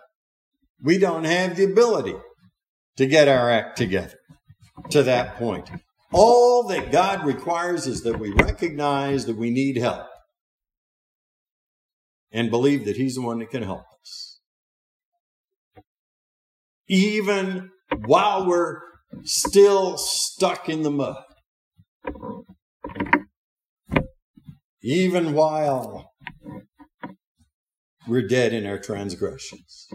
We 0.82 0.98
don't 0.98 1.24
have 1.24 1.56
the 1.56 1.66
ability 1.66 2.16
to 2.98 3.06
get 3.06 3.28
our 3.28 3.50
act 3.52 3.78
together 3.78 4.18
to 4.90 5.04
that 5.04 5.36
point. 5.36 5.70
All 6.12 6.64
that 6.68 6.92
God 6.92 7.26
requires 7.26 7.86
is 7.86 8.02
that 8.04 8.20
we 8.20 8.32
recognize 8.32 9.26
that 9.26 9.38
we 9.38 9.50
need 9.50 9.78
help 9.78 10.08
and 12.32 12.50
believe 12.50 12.86
that 12.86 12.98
He's 12.98 13.16
the 13.16 13.22
one 13.22 13.40
that 13.40 13.50
can 13.50 13.64
help 13.64 13.84
us. 14.02 14.40
Even 16.88 17.72
while 18.06 18.48
we're 18.48 18.80
still 19.24 19.98
stuck 19.98 20.70
in 20.70 20.84
the 20.84 20.92
mud. 20.92 21.24
Even 24.82 25.34
while 25.34 26.12
we're 28.08 28.28
dead 28.28 28.54
in 28.54 28.66
our 28.66 28.80
transgressions. 28.80 29.88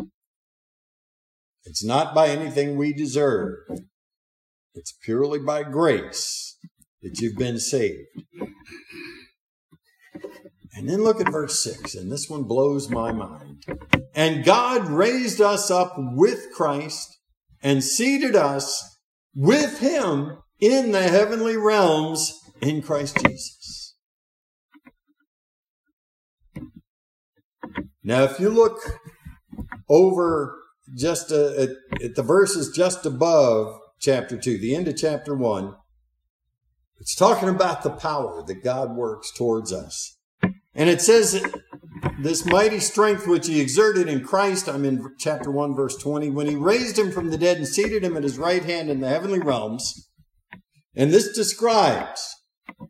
It's 1.64 1.84
not 1.84 2.14
by 2.14 2.28
anything 2.28 2.76
we 2.76 2.92
deserve. 2.92 3.58
It's 4.74 4.92
purely 5.02 5.38
by 5.38 5.62
grace 5.62 6.58
that 7.02 7.20
you've 7.20 7.38
been 7.38 7.58
saved. 7.58 8.08
And 10.74 10.88
then 10.88 11.02
look 11.02 11.20
at 11.20 11.30
verse 11.30 11.62
6, 11.62 11.94
and 11.94 12.10
this 12.10 12.28
one 12.28 12.44
blows 12.44 12.88
my 12.88 13.12
mind. 13.12 13.64
And 14.14 14.44
God 14.44 14.88
raised 14.88 15.40
us 15.40 15.70
up 15.70 15.94
with 15.96 16.52
Christ 16.52 17.18
and 17.62 17.84
seated 17.84 18.34
us 18.34 18.91
with 19.34 19.80
him 19.80 20.38
in 20.60 20.92
the 20.92 21.02
heavenly 21.02 21.56
realms 21.56 22.38
in 22.60 22.82
Christ 22.82 23.18
Jesus. 23.24 23.94
Now, 28.04 28.24
if 28.24 28.40
you 28.40 28.48
look 28.48 28.78
over 29.88 30.58
just 30.96 31.30
uh, 31.30 31.52
at, 31.56 31.70
at 32.02 32.14
the 32.16 32.22
verses 32.22 32.74
just 32.74 33.06
above 33.06 33.78
chapter 34.00 34.36
2, 34.36 34.58
the 34.58 34.74
end 34.74 34.88
of 34.88 34.96
chapter 34.96 35.36
1, 35.36 35.74
it's 36.98 37.14
talking 37.14 37.48
about 37.48 37.82
the 37.82 37.90
power 37.90 38.44
that 38.46 38.62
God 38.62 38.94
works 38.96 39.32
towards 39.32 39.72
us. 39.72 40.16
And 40.74 40.88
it 40.88 41.00
says 41.00 41.44
this 42.20 42.44
mighty 42.44 42.78
strength 42.78 43.26
which 43.26 43.46
he 43.46 43.60
exerted 43.60 44.08
in 44.08 44.24
Christ, 44.24 44.68
I'm 44.68 44.84
in 44.84 45.14
chapter 45.18 45.50
1, 45.50 45.74
verse 45.74 45.96
20, 45.96 46.30
when 46.30 46.46
he 46.46 46.54
raised 46.54 46.98
him 46.98 47.10
from 47.10 47.30
the 47.30 47.38
dead 47.38 47.56
and 47.56 47.66
seated 47.66 48.04
him 48.04 48.16
at 48.16 48.22
his 48.22 48.38
right 48.38 48.64
hand 48.64 48.90
in 48.90 49.00
the 49.00 49.08
heavenly 49.08 49.40
realms. 49.40 50.08
And 50.94 51.10
this 51.10 51.32
describes 51.32 52.36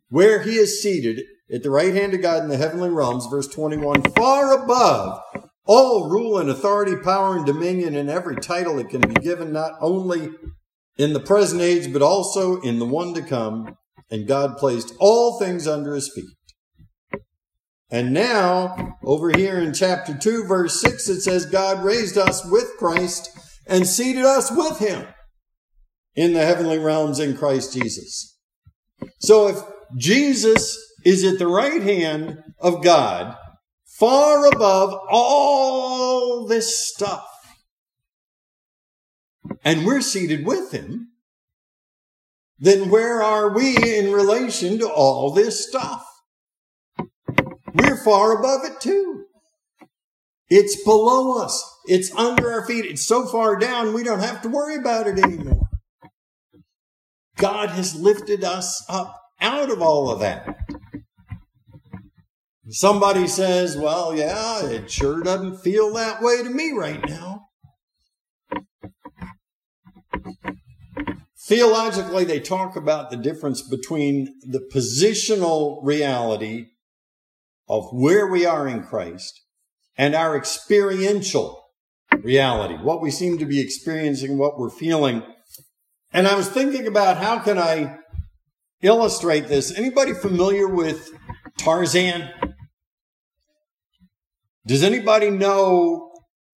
where 0.09 0.43
he 0.43 0.57
is 0.57 0.83
seated 0.83 1.23
at 1.52 1.62
the 1.62 1.71
right 1.71 1.95
hand 1.95 2.14
of 2.14 2.23
God 2.23 2.43
in 2.43 2.49
the 2.49 2.57
heavenly 2.57 2.91
realms, 2.91 3.26
verse 3.31 3.49
21, 3.49 4.02
far 4.17 4.52
above 4.52 5.21
all 5.64 6.11
rule 6.11 6.38
and 6.38 6.50
authority, 6.50 6.97
power 6.97 7.37
and 7.37 7.47
dominion, 7.47 7.95
and 7.95 8.11
every 8.11 8.37
title 8.37 8.76
that 8.76 8.91
can 8.91 9.00
be 9.00 9.14
given, 9.14 9.52
not 9.52 9.73
only 9.81 10.31
in 10.97 11.12
the 11.12 11.21
present 11.21 11.62
age, 11.62 11.93
but 11.93 12.02
also 12.02 12.61
in 12.61 12.79
the 12.79 12.87
one 12.87 13.14
to 13.14 13.23
come. 13.23 13.76
And 14.11 14.26
God 14.26 14.59
placed 14.59 14.93
all 14.99 15.38
things 15.38 15.67
under 15.67 15.95
his 15.95 16.12
feet. 16.12 16.25
And 17.93 18.15
now, 18.15 18.97
over 19.05 19.31
here 19.37 19.59
in 19.59 19.75
chapter 19.75 20.17
2, 20.17 20.45
verse 20.45 20.81
6, 20.81 21.11
it 21.11 21.21
says, 21.21 21.45
God 21.45 21.85
raised 21.85 22.17
us 22.17 22.43
with 22.51 22.73
Christ 22.79 23.29
and 23.67 23.87
seated 23.87 24.25
us 24.25 24.51
with 24.51 24.79
him 24.79 25.07
in 26.15 26.33
the 26.33 26.45
heavenly 26.45 26.79
realms 26.79 27.21
in 27.21 27.37
Christ 27.37 27.75
Jesus. 27.75 28.39
So 29.21 29.49
if 29.49 29.59
Jesus 29.95 30.75
is 31.05 31.23
at 31.23 31.39
the 31.39 31.47
right 31.47 31.83
hand 31.83 32.39
of 32.59 32.83
God, 32.83 33.37
far 33.85 34.47
above 34.47 34.99
all 35.11 36.47
this 36.47 36.89
stuff, 36.89 37.29
and 39.63 39.85
we're 39.85 40.01
seated 40.01 40.47
with 40.47 40.73
him, 40.73 41.09
then 42.59 42.89
where 42.89 43.23
are 43.23 43.55
we 43.55 43.77
in 43.77 44.13
relation 44.13 44.79
to 44.79 44.89
all 44.89 45.31
this 45.31 45.69
stuff? 45.69 46.07
We're 47.75 47.97
far 47.97 48.38
above 48.38 48.64
it 48.64 48.81
too. 48.81 49.25
It's 50.49 50.83
below 50.85 51.43
us. 51.43 51.62
It's 51.87 52.14
under 52.14 52.52
our 52.52 52.67
feet. 52.67 52.85
It's 52.85 53.07
so 53.07 53.26
far 53.26 53.57
down, 53.57 53.95
we 53.95 54.05
don't 54.05 54.21
have 54.21 54.43
to 54.43 54.49
worry 54.49 54.76
about 54.76 55.07
it 55.07 55.19
anymore. 55.19 55.69
God 57.37 57.71
has 57.71 57.95
lifted 57.95 58.45
us 58.45 58.85
up 58.88 59.19
out 59.41 59.71
of 59.71 59.81
all 59.81 60.11
of 60.11 60.21
that. 60.21 60.59
Somebody 62.69 63.26
says, 63.26 63.76
well, 63.76 64.14
yeah, 64.14 64.64
it 64.64 64.91
sure 64.91 65.23
doesn't 65.23 65.59
feel 65.59 65.93
that 65.95 66.23
way 66.23 66.43
to 66.43 66.50
me 66.50 66.73
right 66.73 67.05
now. 67.09 67.49
Theologically, 71.45 72.25
they 72.25 72.41
talk 72.41 72.76
about 72.76 73.11
the 73.11 73.17
difference 73.17 73.62
between 73.62 74.35
the 74.43 74.61
positional 74.73 75.81
reality 75.83 76.69
of 77.73 77.88
where 77.91 78.26
we 78.26 78.45
are 78.45 78.69
in 78.69 78.83
Christ 78.83 79.41
and 79.97 80.14
our 80.14 80.37
experiential 80.37 81.64
reality, 82.21 82.75
what 82.75 83.00
we 83.00 83.11
seem 83.11 83.38
to 83.38 83.47
be 83.47 83.62
experiencing, 83.62 84.37
what 84.37 84.59
we're 84.59 84.69
feeling. 84.69 85.23
And 86.12 86.29
I 86.29 86.35
was 86.35 86.50
thinking 86.50 86.87
about 86.87 87.17
how 87.17 87.38
can 87.38 87.59
I 87.59 87.97
illustrate 88.83 89.49
this. 89.49 89.73
Anybody 89.75 90.12
familiar 90.12 90.69
with 90.69 91.12
Tarzan? 91.57 92.29
Does 94.67 94.83
anybody 94.83 95.31
know? 95.31 96.11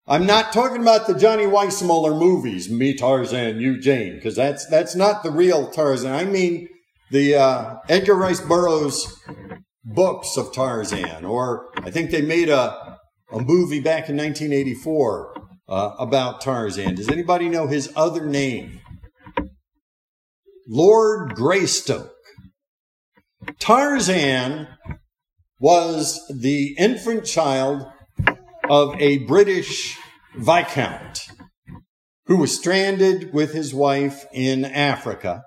I'm 0.08 0.26
not 0.26 0.52
talking 0.52 0.82
about 0.82 1.08
the 1.08 1.18
Johnny 1.18 1.46
Weissmuller 1.46 2.20
movies, 2.20 2.70
Me 2.70 2.94
Tarzan, 2.94 3.62
You 3.62 3.80
Jane, 3.80 4.16
because 4.16 4.36
that's 4.36 4.68
that's 4.68 4.96
not 4.96 5.24
the 5.24 5.32
real 5.32 5.72
Tarzan. 5.72 6.12
I 6.12 6.26
mean 6.26 6.68
the 7.10 7.36
uh, 7.36 7.76
Edgar 7.88 8.16
Rice 8.16 8.42
Burroughs 8.42 9.24
books 9.86 10.36
of 10.38 10.54
Tarzan, 10.54 11.24
or 11.24 11.70
I 11.78 11.92
think 11.92 12.12
they 12.12 12.22
made 12.22 12.50
a 12.50 12.98
a 13.32 13.40
movie 13.40 13.80
back 13.80 14.10
in 14.10 14.18
1984 14.18 15.36
uh, 15.68 15.96
about 16.00 16.42
Tarzan. 16.42 16.96
Does 16.96 17.10
anybody 17.10 17.50
know 17.50 17.68
his 17.68 17.92
other 17.96 18.26
name? 18.26 18.82
Lord 20.68 21.36
Greystoke. 21.36 22.12
Tarzan 23.60 24.68
was 25.60 26.20
the 26.28 26.76
infant 26.78 27.26
child 27.26 27.86
of 28.70 29.00
a 29.00 29.20
British 29.20 29.98
Viscount 30.36 31.28
who 32.26 32.38
was 32.38 32.56
stranded 32.56 33.34
with 33.34 33.54
his 33.54 33.74
wife 33.74 34.26
in 34.34 34.66
Africa. 34.66 35.44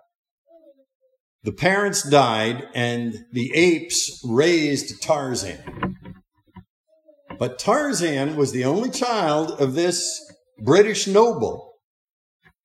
The 1.45 1.53
parents 1.53 2.09
died 2.09 2.65
and 2.75 3.15
the 3.33 3.53
apes 3.55 4.21
raised 4.25 5.03
Tarzan. 5.03 5.97
But 7.39 7.59
Tarzan 7.59 8.37
was 8.37 8.53
the 8.53 8.65
only 8.65 8.91
child 8.91 9.53
of 9.61 9.75
this 9.75 10.21
British 10.65 11.07
noble. 11.07 11.75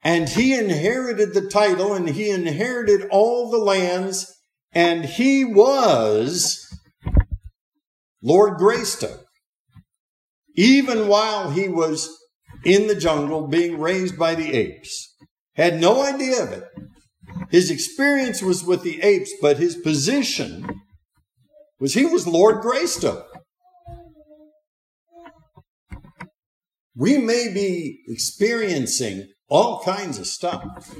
And 0.04 0.28
he 0.28 0.54
inherited 0.54 1.34
the 1.34 1.48
title 1.48 1.94
and 1.94 2.10
he 2.10 2.30
inherited 2.30 3.08
all 3.10 3.52
the 3.52 3.58
lands 3.58 4.34
and 4.74 5.06
he 5.06 5.46
was 5.46 6.60
Lord 8.22 8.58
Greystoke 8.58 9.24
even 10.56 11.08
while 11.08 11.52
he 11.52 11.68
was 11.68 12.10
in 12.64 12.88
the 12.88 12.96
jungle 12.96 13.48
being 13.48 13.80
raised 13.80 14.18
by 14.18 14.36
the 14.36 14.54
apes. 14.54 15.16
Had 15.56 15.80
no 15.80 16.04
idea 16.04 16.44
of 16.44 16.52
it. 16.52 16.64
His 17.54 17.70
experience 17.70 18.42
was 18.42 18.63
with 18.63 18.82
the 18.82 19.00
apes, 19.04 19.32
but 19.39 19.60
his 19.60 19.76
position 19.76 20.68
was 21.80 21.94
he 21.94 22.04
was 22.04 22.26
Lord 22.26 22.63
Greystoke. 22.63 23.28
We 26.96 27.20
may 27.20 27.54
be 27.54 28.02
experiencing 28.08 29.28
all 29.50 29.84
kinds 29.84 30.18
of 30.18 30.26
stuff, 30.26 30.96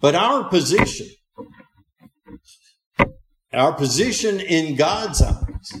but 0.00 0.14
our 0.14 0.48
position, 0.48 1.08
our 3.52 3.72
position 3.72 4.38
in 4.38 4.76
God's 4.76 5.20
eyes, 5.20 5.72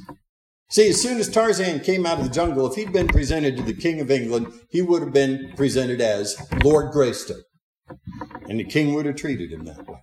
See, 0.68 0.88
as 0.88 1.00
soon 1.00 1.18
as 1.18 1.28
Tarzan 1.28 1.80
came 1.80 2.06
out 2.06 2.18
of 2.18 2.24
the 2.24 2.30
jungle, 2.30 2.66
if 2.66 2.76
he'd 2.76 2.94
been 2.94 3.06
presented 3.06 3.58
to 3.58 3.62
the 3.62 3.74
King 3.74 4.00
of 4.00 4.10
England, 4.10 4.48
he 4.70 4.80
would 4.80 5.02
have 5.02 5.12
been 5.12 5.52
presented 5.54 6.00
as 6.00 6.34
Lord 6.64 6.92
Greystoke. 6.92 7.44
And 8.48 8.58
the 8.58 8.64
king 8.64 8.94
would 8.94 9.06
have 9.06 9.16
treated 9.16 9.52
him 9.52 9.64
that 9.64 9.86
way. 9.86 10.02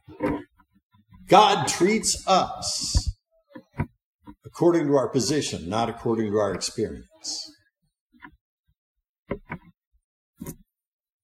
God 1.28 1.68
treats 1.68 2.28
us 2.28 3.16
according 4.46 4.88
to 4.88 4.96
our 4.96 5.10
position, 5.10 5.70
not 5.70 5.90
according 5.90 6.32
to 6.32 6.38
our 6.38 6.54
experience. 6.54 7.52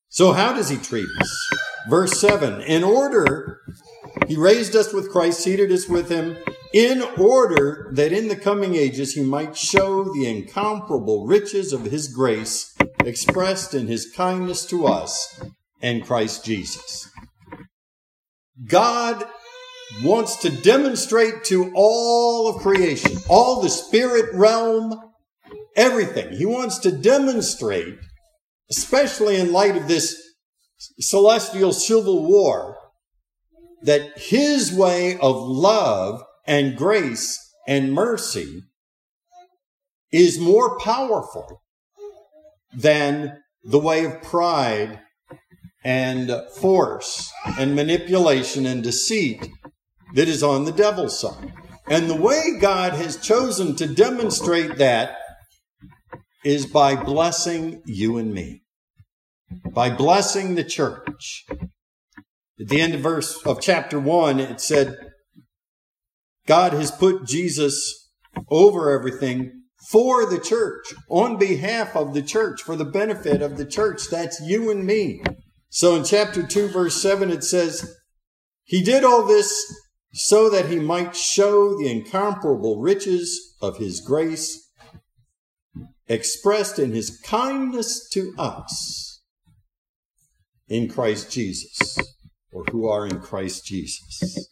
So, 0.10 0.32
how 0.32 0.54
does 0.54 0.70
he 0.70 0.78
treat 0.78 1.08
us? 1.20 1.50
Verse 1.90 2.20
7 2.22 2.62
In 2.62 2.84
order, 2.84 3.60
he 4.28 4.38
raised 4.38 4.76
us 4.76 4.94
with 4.94 5.12
Christ, 5.12 5.42
seated 5.42 5.72
us 5.72 5.90
with 5.90 6.10
him 6.10 6.38
in 6.74 7.02
order 7.18 7.90
that 7.94 8.14
in 8.14 8.28
the 8.28 8.36
coming 8.36 8.76
ages 8.76 9.14
he 9.14 9.24
might 9.24 9.58
show 9.58 10.04
the 10.04 10.26
incomparable 10.26 11.26
riches 11.26 11.74
of 11.74 11.86
his 11.86 12.08
grace 12.08 12.76
expressed 13.04 13.74
in 13.74 13.88
his 13.88 14.12
kindness 14.12 14.66
to 14.68 14.86
us 14.86 15.42
and 15.86 16.04
Christ 16.04 16.44
Jesus. 16.44 17.08
God 18.68 19.24
wants 20.04 20.38
to 20.38 20.50
demonstrate 20.50 21.44
to 21.46 21.72
all 21.76 22.48
of 22.48 22.64
creation, 22.64 23.12
all 23.30 23.62
the 23.62 23.70
spirit 23.70 24.34
realm, 24.34 25.00
everything. 25.76 26.34
He 26.34 26.46
wants 26.48 26.80
to 26.80 26.92
demonstrate, 26.92 28.00
especially 28.72 29.40
in 29.40 29.52
light 29.52 29.78
of 29.78 29.88
this 29.88 30.20
celestial 31.00 31.72
civil 31.72 32.26
war, 32.28 32.78
that 33.84 34.18
his 34.18 34.74
way 34.74 35.20
of 35.20 35.36
love 35.36 36.24
and 36.48 36.76
grace 36.76 37.40
and 37.68 37.94
mercy 37.94 38.64
is 40.12 40.40
more 40.40 40.80
powerful 40.80 41.62
than 42.74 43.38
the 43.64 43.80
way 43.80 44.06
of 44.06 44.24
pride 44.24 45.02
and 45.86 46.32
force 46.60 47.32
and 47.60 47.76
manipulation 47.76 48.66
and 48.66 48.84
deceit 48.84 49.48
that 50.16 50.28
is 50.28 50.42
on 50.42 50.66
the 50.66 50.72
devil's 50.72 51.20
side. 51.20 51.54
And 51.88 52.10
the 52.10 52.16
way 52.16 52.58
God 52.60 52.94
has 52.94 53.18
chosen 53.18 53.76
to 53.76 53.86
demonstrate 53.86 54.78
that 54.78 55.16
is 56.44 56.66
by 56.66 56.96
blessing 56.96 57.84
you 57.86 58.18
and 58.18 58.34
me, 58.34 58.64
by 59.72 59.92
blessing 59.92 60.56
the 60.56 60.64
church. 60.64 61.46
At 62.60 62.70
the 62.70 62.82
end 62.82 62.96
of 62.96 63.02
verse 63.02 63.40
of 63.46 63.62
chapter 63.62 64.00
one, 64.00 64.40
it 64.40 64.60
said, 64.60 64.98
God 66.48 66.74
has 66.74 66.90
put 66.90 67.28
Jesus 67.28 68.10
over 68.50 68.90
everything 68.90 69.52
for 69.92 70.26
the 70.26 70.40
church, 70.40 70.96
on 71.10 71.38
behalf 71.38 71.96
of 71.96 72.16
the 72.16 72.24
church, 72.24 72.62
for 72.64 72.76
the 72.76 72.86
benefit 72.86 73.44
of 73.44 73.58
the 73.58 73.66
church. 73.66 74.10
That's 74.10 74.42
you 74.42 74.72
and 74.72 74.84
me. 74.84 75.22
So 75.76 75.94
in 75.98 76.06
chapter 76.06 76.42
2, 76.42 76.70
verse 76.70 77.02
7, 77.02 77.30
it 77.30 77.44
says, 77.44 77.98
He 78.64 78.82
did 78.82 79.04
all 79.04 79.26
this 79.26 79.76
so 80.14 80.50
that 80.50 80.70
he 80.70 80.80
might 80.80 81.18
show 81.18 81.78
the 81.78 81.92
incomparable 81.92 82.80
riches 82.80 83.58
of 83.62 83.76
his 83.76 84.00
grace 84.00 84.72
expressed 86.08 86.80
in 86.80 86.94
his 86.94 87.20
kindness 87.26 88.08
to 88.12 88.34
us 88.38 89.22
in 90.70 90.88
Christ 90.88 91.30
Jesus, 91.30 91.98
or 92.54 92.64
who 92.72 92.88
are 92.88 93.06
in 93.06 93.20
Christ 93.20 93.66
Jesus. 93.66 94.48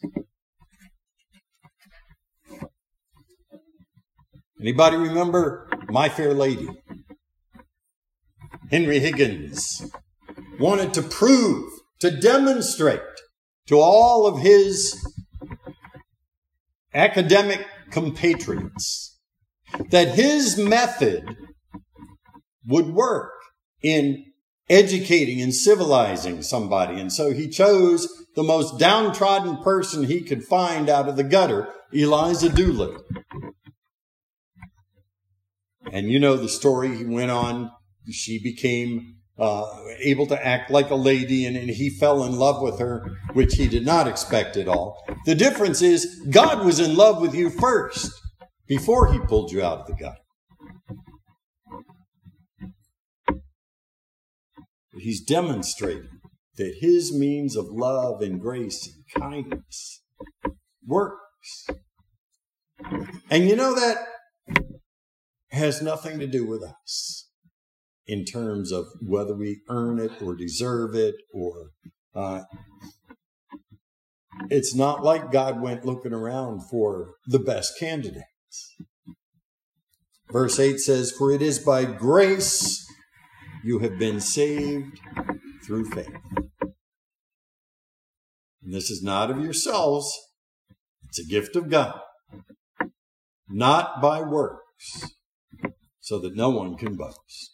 Anybody 4.60 4.98
remember 4.98 5.70
My 5.88 6.10
Fair 6.10 6.34
Lady? 6.34 6.68
Henry 8.70 8.98
Higgins 8.98 9.90
wanted 10.58 10.94
to 10.94 11.02
prove, 11.02 11.70
to 12.00 12.10
demonstrate 12.10 13.00
to 13.66 13.78
all 13.78 14.26
of 14.26 14.40
his 14.40 14.94
academic 16.92 17.66
compatriots 17.90 19.18
that 19.90 20.14
his 20.14 20.56
method 20.56 21.36
would 22.66 22.86
work 22.86 23.32
in 23.82 24.24
educating 24.68 25.40
and 25.40 25.54
civilizing 25.54 26.42
somebody. 26.42 27.00
And 27.00 27.12
so 27.12 27.32
he 27.32 27.48
chose 27.48 28.08
the 28.34 28.42
most 28.42 28.78
downtrodden 28.78 29.58
person 29.58 30.04
he 30.04 30.22
could 30.22 30.44
find 30.44 30.88
out 30.88 31.08
of 31.08 31.16
the 31.16 31.24
gutter, 31.24 31.68
Eliza 31.92 32.48
Doolittle. 32.48 33.02
And 35.92 36.10
you 36.10 36.18
know 36.18 36.36
the 36.36 36.48
story. 36.48 36.96
He 36.96 37.04
went 37.04 37.30
on. 37.30 37.70
She 38.10 38.42
became 38.42 39.16
uh, 39.38 39.66
able 39.98 40.26
to 40.28 40.46
act 40.46 40.70
like 40.70 40.90
a 40.90 40.94
lady, 40.94 41.46
and, 41.46 41.56
and 41.56 41.70
he 41.70 41.90
fell 41.90 42.24
in 42.24 42.38
love 42.38 42.62
with 42.62 42.78
her, 42.78 43.18
which 43.32 43.54
he 43.54 43.66
did 43.66 43.84
not 43.84 44.06
expect 44.06 44.56
at 44.56 44.68
all. 44.68 45.04
The 45.26 45.34
difference 45.34 45.82
is 45.82 46.24
God 46.30 46.64
was 46.64 46.78
in 46.78 46.96
love 46.96 47.20
with 47.20 47.34
you 47.34 47.50
first 47.50 48.12
before 48.66 49.12
he 49.12 49.18
pulled 49.18 49.50
you 49.50 49.62
out 49.62 49.80
of 49.80 49.86
the 49.86 49.94
gutter. 49.94 50.18
He's 54.96 55.20
demonstrating 55.20 56.20
that 56.56 56.76
his 56.80 57.12
means 57.12 57.56
of 57.56 57.66
love 57.66 58.22
and 58.22 58.40
grace 58.40 58.88
and 58.88 59.22
kindness 59.22 60.02
works. 60.86 61.66
And 63.28 63.48
you 63.48 63.56
know 63.56 63.74
that 63.74 64.06
has 65.50 65.82
nothing 65.82 66.20
to 66.20 66.26
do 66.28 66.46
with 66.46 66.62
us 66.62 67.23
in 68.06 68.24
terms 68.24 68.70
of 68.70 68.86
whether 69.00 69.34
we 69.34 69.60
earn 69.68 69.98
it 69.98 70.20
or 70.22 70.34
deserve 70.34 70.94
it 70.94 71.14
or 71.32 71.70
uh, 72.14 72.42
it's 74.50 74.74
not 74.74 75.02
like 75.02 75.32
God 75.32 75.60
went 75.60 75.84
looking 75.84 76.12
around 76.12 76.68
for 76.68 77.14
the 77.26 77.38
best 77.38 77.78
candidates. 77.78 78.76
Verse 80.30 80.58
8 80.58 80.78
says, 80.78 81.12
For 81.12 81.32
it 81.32 81.42
is 81.42 81.58
by 81.58 81.84
grace 81.84 82.84
you 83.62 83.78
have 83.80 83.98
been 83.98 84.20
saved 84.20 84.98
through 85.64 85.90
faith. 85.90 86.16
And 88.62 88.72
this 88.72 88.90
is 88.90 89.02
not 89.02 89.30
of 89.30 89.40
yourselves, 89.40 90.12
it's 91.08 91.20
a 91.20 91.24
gift 91.24 91.54
of 91.54 91.70
God, 91.70 92.00
not 93.48 94.00
by 94.00 94.22
works, 94.22 95.14
so 96.00 96.18
that 96.18 96.34
no 96.34 96.50
one 96.50 96.76
can 96.76 96.96
boast. 96.96 97.53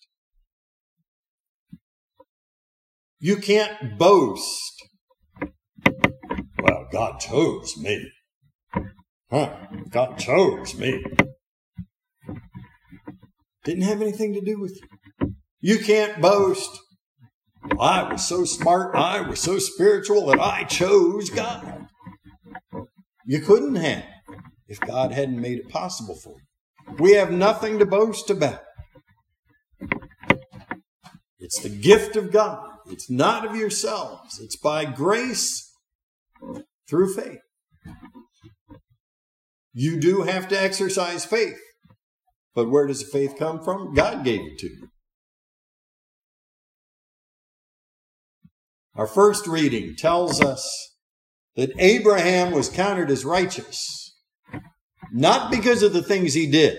You 3.22 3.36
can't 3.36 3.98
boast. 3.98 4.82
Well, 6.62 6.86
God 6.90 7.20
chose 7.20 7.76
me. 7.76 8.10
Huh? 9.30 9.54
God 9.90 10.16
chose 10.16 10.74
me. 10.74 11.04
Didn't 13.62 13.82
have 13.82 14.00
anything 14.00 14.32
to 14.32 14.40
do 14.40 14.58
with 14.58 14.80
you. 14.80 15.34
You 15.60 15.78
can't 15.80 16.22
boast. 16.22 16.80
I 17.78 18.10
was 18.10 18.26
so 18.26 18.46
smart, 18.46 18.96
I 18.96 19.20
was 19.20 19.38
so 19.38 19.58
spiritual 19.58 20.24
that 20.26 20.40
I 20.40 20.64
chose 20.64 21.28
God. 21.28 21.88
You 23.26 23.40
couldn't 23.40 23.74
have 23.74 24.04
if 24.66 24.80
God 24.80 25.12
hadn't 25.12 25.38
made 25.38 25.58
it 25.58 25.68
possible 25.68 26.14
for 26.14 26.36
you. 26.38 26.94
We 26.98 27.12
have 27.12 27.30
nothing 27.30 27.78
to 27.80 27.86
boast 27.86 28.30
about. 28.30 28.62
It's 31.38 31.60
the 31.60 31.68
gift 31.68 32.16
of 32.16 32.32
God. 32.32 32.69
It's 32.86 33.10
not 33.10 33.46
of 33.46 33.56
yourselves. 33.56 34.40
It's 34.40 34.56
by 34.56 34.84
grace 34.84 35.70
through 36.88 37.14
faith. 37.14 37.40
You 39.72 40.00
do 40.00 40.22
have 40.22 40.48
to 40.48 40.60
exercise 40.60 41.24
faith. 41.24 41.58
But 42.54 42.70
where 42.70 42.86
does 42.86 43.00
the 43.00 43.10
faith 43.10 43.36
come 43.38 43.62
from? 43.62 43.94
God 43.94 44.24
gave 44.24 44.40
it 44.40 44.58
to 44.58 44.66
you. 44.66 44.88
Our 48.96 49.06
first 49.06 49.46
reading 49.46 49.94
tells 49.96 50.40
us 50.40 50.68
that 51.56 51.72
Abraham 51.78 52.50
was 52.52 52.68
counted 52.68 53.10
as 53.10 53.24
righteous, 53.24 54.14
not 55.12 55.50
because 55.50 55.82
of 55.82 55.92
the 55.92 56.02
things 56.02 56.34
he 56.34 56.50
did. 56.50 56.78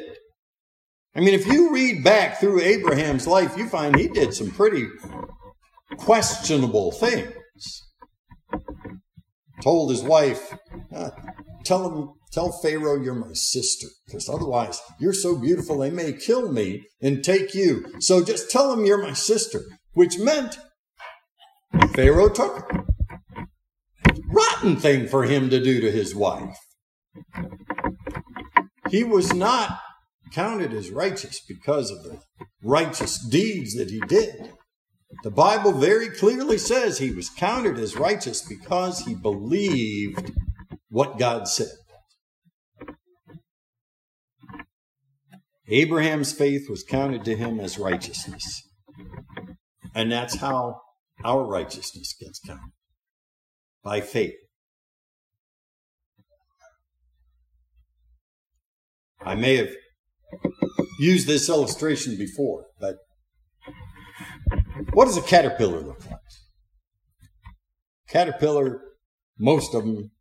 I 1.16 1.20
mean, 1.20 1.34
if 1.34 1.48
you 1.48 1.74
read 1.74 2.04
back 2.04 2.40
through 2.40 2.62
Abraham's 2.62 3.28
life, 3.28 3.58
you 3.58 3.68
find 3.68 3.96
he 3.96 4.08
did 4.08 4.34
some 4.34 4.52
pretty 4.52 4.88
questionable 5.98 6.92
things. 6.92 7.34
Told 9.62 9.92
his 9.92 10.04
wife, 10.04 10.58
uh, 10.94 11.12
tell 11.64 11.90
him 11.90 12.10
Tell 12.32 12.54
Pharaoh 12.54 13.02
you're 13.02 13.14
my 13.14 13.34
sister, 13.34 13.88
because 14.06 14.30
otherwise 14.30 14.82
you're 15.00 15.12
so 15.12 15.38
beautiful 15.38 15.78
they 15.78 15.90
may 15.92 16.14
kill 16.14 16.50
me 16.50 16.86
and 17.02 17.24
take 17.24 17.54
you. 17.54 17.86
So 18.00 18.24
just 18.24 18.50
tell 18.50 18.72
him 18.72 18.86
you're 18.86 19.04
my 19.04 19.12
sister, 19.12 19.64
which 19.94 20.18
meant 20.18 20.58
Pharaoh 21.94 22.30
took 22.30 22.72
her. 22.72 22.86
Rotten 24.30 24.78
thing 24.78 25.10
for 25.10 25.24
him 25.24 25.50
to 25.50 25.62
do 25.62 25.82
to 25.82 25.92
his 25.92 26.16
wife. 26.16 26.58
He 28.90 29.04
was 29.04 29.34
not 29.34 29.82
counted 30.32 30.74
as 30.74 30.90
righteous 30.90 31.42
because 31.46 31.92
of 31.92 32.04
the 32.04 32.22
righteous 32.64 33.18
deeds 33.18 33.76
that 33.76 33.90
he 33.90 34.00
did. 34.00 34.54
The 35.24 35.32
Bible 35.32 35.74
very 35.74 36.10
clearly 36.10 36.58
says 36.58 36.98
he 36.98 37.12
was 37.12 37.30
counted 37.30 37.78
as 37.78 37.96
righteous 37.96 38.42
because 38.42 39.02
he 39.02 39.14
believed 39.14 40.32
what 40.90 41.20
God 41.20 41.48
said. 41.48 41.68
Abraham's 45.68 46.34
faith 46.34 46.70
was 46.70 46.84
counted 46.84 47.24
to 47.26 47.36
him 47.36 47.60
as 47.60 47.78
righteousness. 47.78 48.68
And 49.94 50.12
that's 50.12 50.38
how 50.38 50.82
our 51.24 51.46
righteousness 51.46 52.16
gets 52.20 52.40
counted 52.40 52.72
by 53.84 54.02
faith. 54.02 54.34
I 59.24 59.36
may 59.36 59.58
have 59.58 59.70
used 61.00 61.28
this 61.28 61.48
illustration 61.48 62.18
before, 62.18 62.66
but 62.80 62.96
what 64.94 65.06
does 65.06 65.18
a 65.18 65.22
caterpillar 65.22 65.82
look 65.82 66.06
like? 66.10 66.20
Caterpillar, 68.08 68.82
most 69.40 69.74
of 69.74 69.86
them 69.86 70.12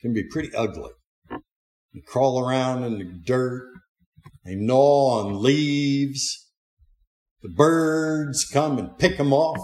can 0.00 0.12
be 0.12 0.24
pretty 0.30 0.54
ugly. 0.54 0.90
They 1.30 2.00
crawl 2.06 2.46
around 2.46 2.84
in 2.84 2.98
the 2.98 3.04
dirt, 3.04 3.68
they 4.44 4.54
gnaw 4.54 5.20
on 5.20 5.42
leaves. 5.42 6.46
The 7.42 7.50
birds 7.50 8.44
come 8.44 8.78
and 8.78 8.98
pick 8.98 9.18
them 9.18 9.32
off. 9.32 9.60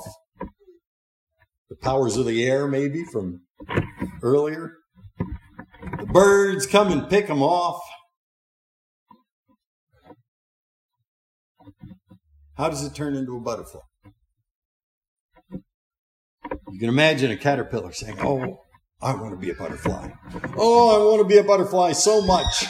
The 1.71 1.77
powers 1.77 2.17
of 2.17 2.27
the 2.27 2.45
air, 2.45 2.69
maybe 2.69 3.05
from 3.11 3.43
earlier. 4.23 4.75
The 5.99 6.07
birds 6.07 6.67
come 6.67 6.93
and 6.93 7.09
pick 7.09 7.27
them 7.27 7.43
off. 7.43 7.81
How 12.57 12.69
does 12.69 12.85
it 12.85 12.95
turn 12.95 13.17
into 13.17 13.37
a 13.37 13.41
butterfly? 13.41 13.81
You 16.71 16.79
can 16.79 16.89
imagine 16.89 17.31
a 17.31 17.37
caterpillar 17.37 17.93
saying, 17.93 18.19
Oh, 18.21 18.61
I 19.01 19.15
want 19.15 19.33
to 19.33 19.37
be 19.37 19.51
a 19.51 19.55
butterfly. 19.55 20.11
Oh, 20.57 20.89
I 20.89 21.11
want 21.11 21.23
to 21.23 21.29
be 21.29 21.39
a 21.39 21.45
butterfly 21.45 21.93
so 21.93 22.23
much. 22.23 22.67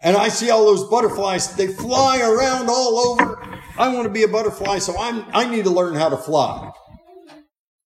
And 0.00 0.16
I 0.16 0.28
see 0.28 0.50
all 0.50 0.64
those 0.64 0.88
butterflies, 0.88 1.54
they 1.56 1.66
fly 1.66 2.20
around 2.20 2.68
all 2.68 2.98
over. 2.98 3.42
I 3.78 3.92
want 3.94 4.04
to 4.04 4.12
be 4.12 4.22
a 4.22 4.28
butterfly, 4.28 4.78
so 4.78 4.98
I'm, 4.98 5.24
I 5.32 5.48
need 5.48 5.64
to 5.64 5.70
learn 5.70 5.94
how 5.94 6.08
to 6.08 6.16
fly. 6.16 6.72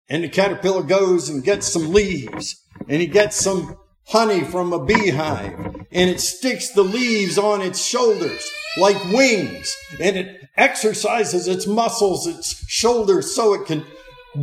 And 0.09 0.25
the 0.25 0.29
caterpillar 0.29 0.83
goes 0.83 1.29
and 1.29 1.45
gets 1.45 1.73
some 1.73 1.93
leaves, 1.93 2.57
and 2.89 3.01
he 3.01 3.07
gets 3.07 3.37
some 3.37 3.77
honey 4.07 4.43
from 4.43 4.73
a 4.73 4.85
beehive, 4.85 5.55
and 5.91 6.11
it 6.11 6.21
sticks 6.21 6.71
the 6.71 6.83
leaves 6.83 7.39
on 7.39 7.63
its 7.63 7.85
shoulders 7.85 8.51
like 8.77 9.03
wings, 9.13 9.77
and 10.01 10.17
it 10.17 10.41
exercises 10.57 11.47
its 11.47 11.67
muscles, 11.67 12.27
its 12.27 12.65
shoulders, 12.69 13.35
so 13.35 13.55
it 13.55 13.67
can 13.67 13.85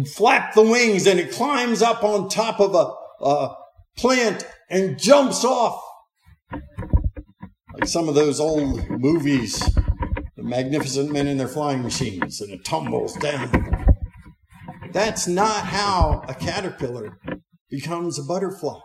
flap 0.05 0.53
the 0.53 0.63
wings, 0.63 1.07
and 1.07 1.19
it 1.19 1.31
climbs 1.31 1.81
up 1.81 2.03
on 2.03 2.29
top 2.29 2.59
of 2.59 2.75
a, 2.75 3.23
a 3.25 3.55
plant 3.97 4.45
and 4.69 4.99
jumps 4.99 5.43
off 5.43 5.81
like 6.51 7.87
some 7.87 8.09
of 8.09 8.15
those 8.15 8.39
old 8.39 8.89
movies, 8.89 9.59
the 10.35 10.43
magnificent 10.43 11.11
men 11.11 11.27
in 11.27 11.37
their 11.37 11.47
flying 11.47 11.81
machines, 11.81 12.41
and 12.41 12.51
it 12.51 12.65
tumbles 12.65 13.15
down. 13.17 13.95
That's 14.91 15.27
not 15.27 15.65
how 15.65 16.23
a 16.27 16.33
caterpillar 16.33 17.19
becomes 17.69 18.17
a 18.17 18.23
butterfly. 18.23 18.79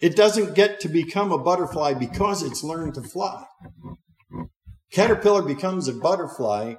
It 0.00 0.16
doesn't 0.16 0.54
get 0.54 0.80
to 0.80 0.88
become 0.88 1.30
a 1.30 1.38
butterfly 1.38 1.94
because 1.94 2.42
it's 2.42 2.64
learned 2.64 2.94
to 2.94 3.02
fly. 3.02 3.44
Caterpillar 4.90 5.42
becomes 5.42 5.88
a 5.88 5.92
butterfly 5.92 6.74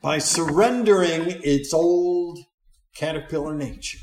by 0.00 0.18
surrendering 0.18 1.40
its 1.42 1.74
old 1.74 2.38
caterpillar 2.94 3.54
nature 3.54 3.98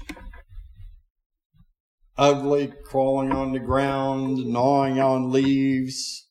ugly, 2.17 2.73
crawling 2.83 3.31
on 3.31 3.51
the 3.51 3.59
ground, 3.59 4.45
gnawing 4.47 4.99
on 4.99 5.31
leaves, 5.31 6.27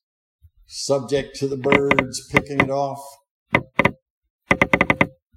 subject 0.67 1.37
to 1.37 1.47
the 1.47 1.57
birds 1.57 2.29
picking 2.31 2.61
it 2.61 2.71
off. 2.71 3.03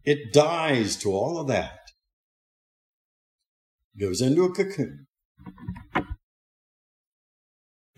It 0.04 0.34
dies 0.34 0.96
to 0.98 1.12
all 1.12 1.40
of 1.40 1.48
that, 1.48 1.92
goes 4.00 4.22
into 4.22 4.44
a 4.44 4.54
cocoon. 4.54 5.08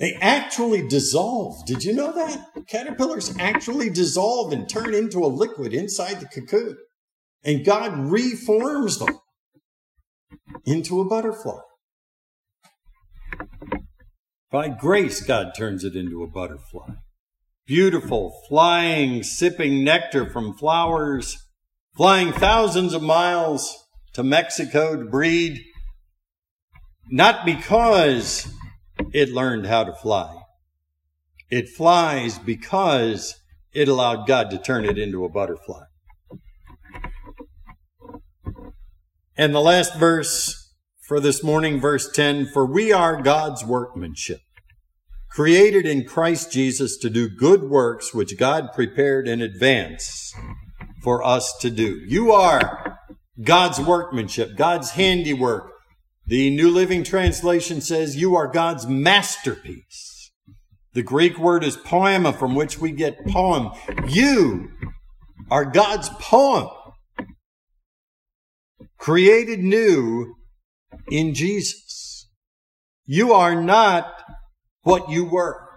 They 0.02 0.16
actually 0.16 0.88
dissolve. 0.88 1.64
Did 1.68 1.84
you 1.84 1.94
know 1.94 2.12
that? 2.12 2.66
Caterpillars 2.68 3.36
actually 3.38 3.92
dissolve 3.92 4.52
and 4.52 4.68
turn 4.68 4.96
into 4.96 5.20
a 5.20 5.28
liquid 5.28 5.76
inside 5.76 6.20
the 6.20 6.26
cocoon. 6.26 6.76
And 7.44 7.64
God 7.64 7.96
reforms 7.96 8.98
them 8.98 9.20
into 10.66 11.02
a 11.02 11.06
butterfly. 11.06 11.60
By 14.52 14.70
grace, 14.70 15.22
God 15.22 15.52
turns 15.56 15.84
it 15.84 15.96
into 15.96 16.24
a 16.24 16.28
butterfly. 16.28 16.96
Beautiful, 17.68 18.42
flying, 18.50 19.22
sipping 19.22 19.84
nectar 19.84 20.28
from 20.28 20.58
flowers, 20.58 21.38
flying 21.96 22.32
thousands 22.34 22.96
of 22.96 23.04
miles 23.04 23.86
to 24.14 24.24
Mexico 24.24 24.96
to 24.96 25.06
breed, 25.06 25.62
not 27.12 27.46
because 27.46 28.52
it 29.14 29.30
learned 29.30 29.66
how 29.66 29.84
to 29.84 29.94
fly. 29.94 30.36
It 31.50 31.70
flies 31.70 32.40
because 32.40 33.36
it 33.74 33.88
allowed 33.88 34.28
God 34.28 34.50
to 34.52 34.58
turn 34.58 34.86
it 34.86 34.98
into 34.98 35.26
a 35.26 35.30
butterfly. 35.30 35.84
And 39.38 39.56
the 39.56 39.62
last 39.62 39.96
verse 39.98 40.76
for 41.08 41.20
this 41.20 41.44
morning, 41.44 41.80
verse 41.80 42.10
10 42.12 42.48
For 42.54 42.66
we 42.66 42.92
are 42.92 43.22
God's 43.22 43.66
workmanship, 43.66 44.40
created 45.30 45.86
in 45.86 46.06
Christ 46.06 46.52
Jesus 46.52 46.98
to 46.98 47.10
do 47.10 47.28
good 47.28 47.64
works 47.64 48.14
which 48.14 48.38
God 48.38 48.70
prepared 48.74 49.28
in 49.28 49.42
advance 49.42 50.34
for 51.04 51.24
us 51.24 51.54
to 51.62 51.70
do. 51.70 52.02
You 52.08 52.32
are 52.32 53.00
God's 53.42 53.80
workmanship, 53.80 54.56
God's 54.56 54.92
handiwork. 54.92 55.72
The 56.26 56.50
New 56.50 56.70
Living 56.70 57.04
Translation 57.04 57.82
says 57.82 58.16
you 58.16 58.36
are 58.36 58.48
God's 58.48 58.88
masterpiece. 58.88 60.32
The 60.94 61.04
Greek 61.04 61.38
word 61.38 61.64
is 61.64 61.78
poema, 61.78 62.34
from 62.34 62.56
which 62.56 62.78
we 62.80 62.92
get 62.92 63.26
poem. 63.28 63.72
You 64.08 64.70
are 65.50 65.66
God's 65.66 66.10
poem, 66.20 66.70
created 68.98 69.60
new 69.60 70.36
in 71.10 71.34
Jesus. 71.34 72.30
You 73.06 73.34
are 73.34 73.62
not 73.62 74.14
what 74.84 75.10
you 75.10 75.26
were. 75.26 75.68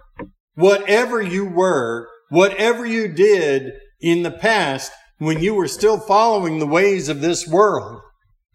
Whatever 0.53 1.21
you 1.21 1.45
were, 1.45 2.07
whatever 2.29 2.85
you 2.85 3.07
did 3.07 3.73
in 3.99 4.23
the 4.23 4.31
past, 4.31 4.91
when 5.17 5.41
you 5.41 5.55
were 5.55 5.67
still 5.67 5.99
following 5.99 6.59
the 6.59 6.67
ways 6.67 7.09
of 7.09 7.21
this 7.21 7.47
world 7.47 8.01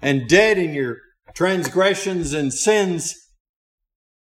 and 0.00 0.28
dead 0.28 0.58
in 0.58 0.72
your 0.72 0.98
transgressions 1.34 2.32
and 2.32 2.52
sins, 2.52 3.14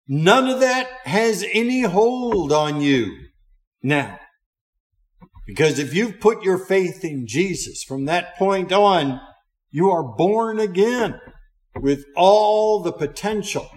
none 0.07 0.47
of 0.47 0.59
that 0.59 0.87
has 1.05 1.45
any 1.53 1.81
hold 1.81 2.51
on 2.51 2.81
you 2.81 3.17
now. 3.81 4.19
Because 5.45 5.79
if 5.79 5.93
you've 5.93 6.19
put 6.19 6.43
your 6.43 6.57
faith 6.57 7.03
in 7.03 7.27
Jesus 7.27 7.83
from 7.83 8.05
that 8.05 8.37
point 8.37 8.71
on, 8.71 9.19
you 9.69 9.89
are 9.89 10.03
born 10.03 10.59
again 10.59 11.19
with 11.75 12.05
all 12.15 12.81
the 12.81 12.91
potential 12.91 13.69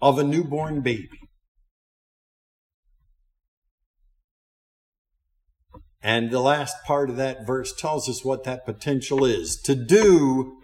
of 0.00 0.18
a 0.18 0.24
newborn 0.24 0.80
baby. 0.80 1.08
And 6.00 6.30
the 6.30 6.40
last 6.40 6.76
part 6.84 7.10
of 7.10 7.16
that 7.16 7.46
verse 7.46 7.72
tells 7.72 8.08
us 8.08 8.24
what 8.24 8.44
that 8.44 8.64
potential 8.64 9.24
is 9.24 9.60
to 9.64 9.74
do 9.74 10.62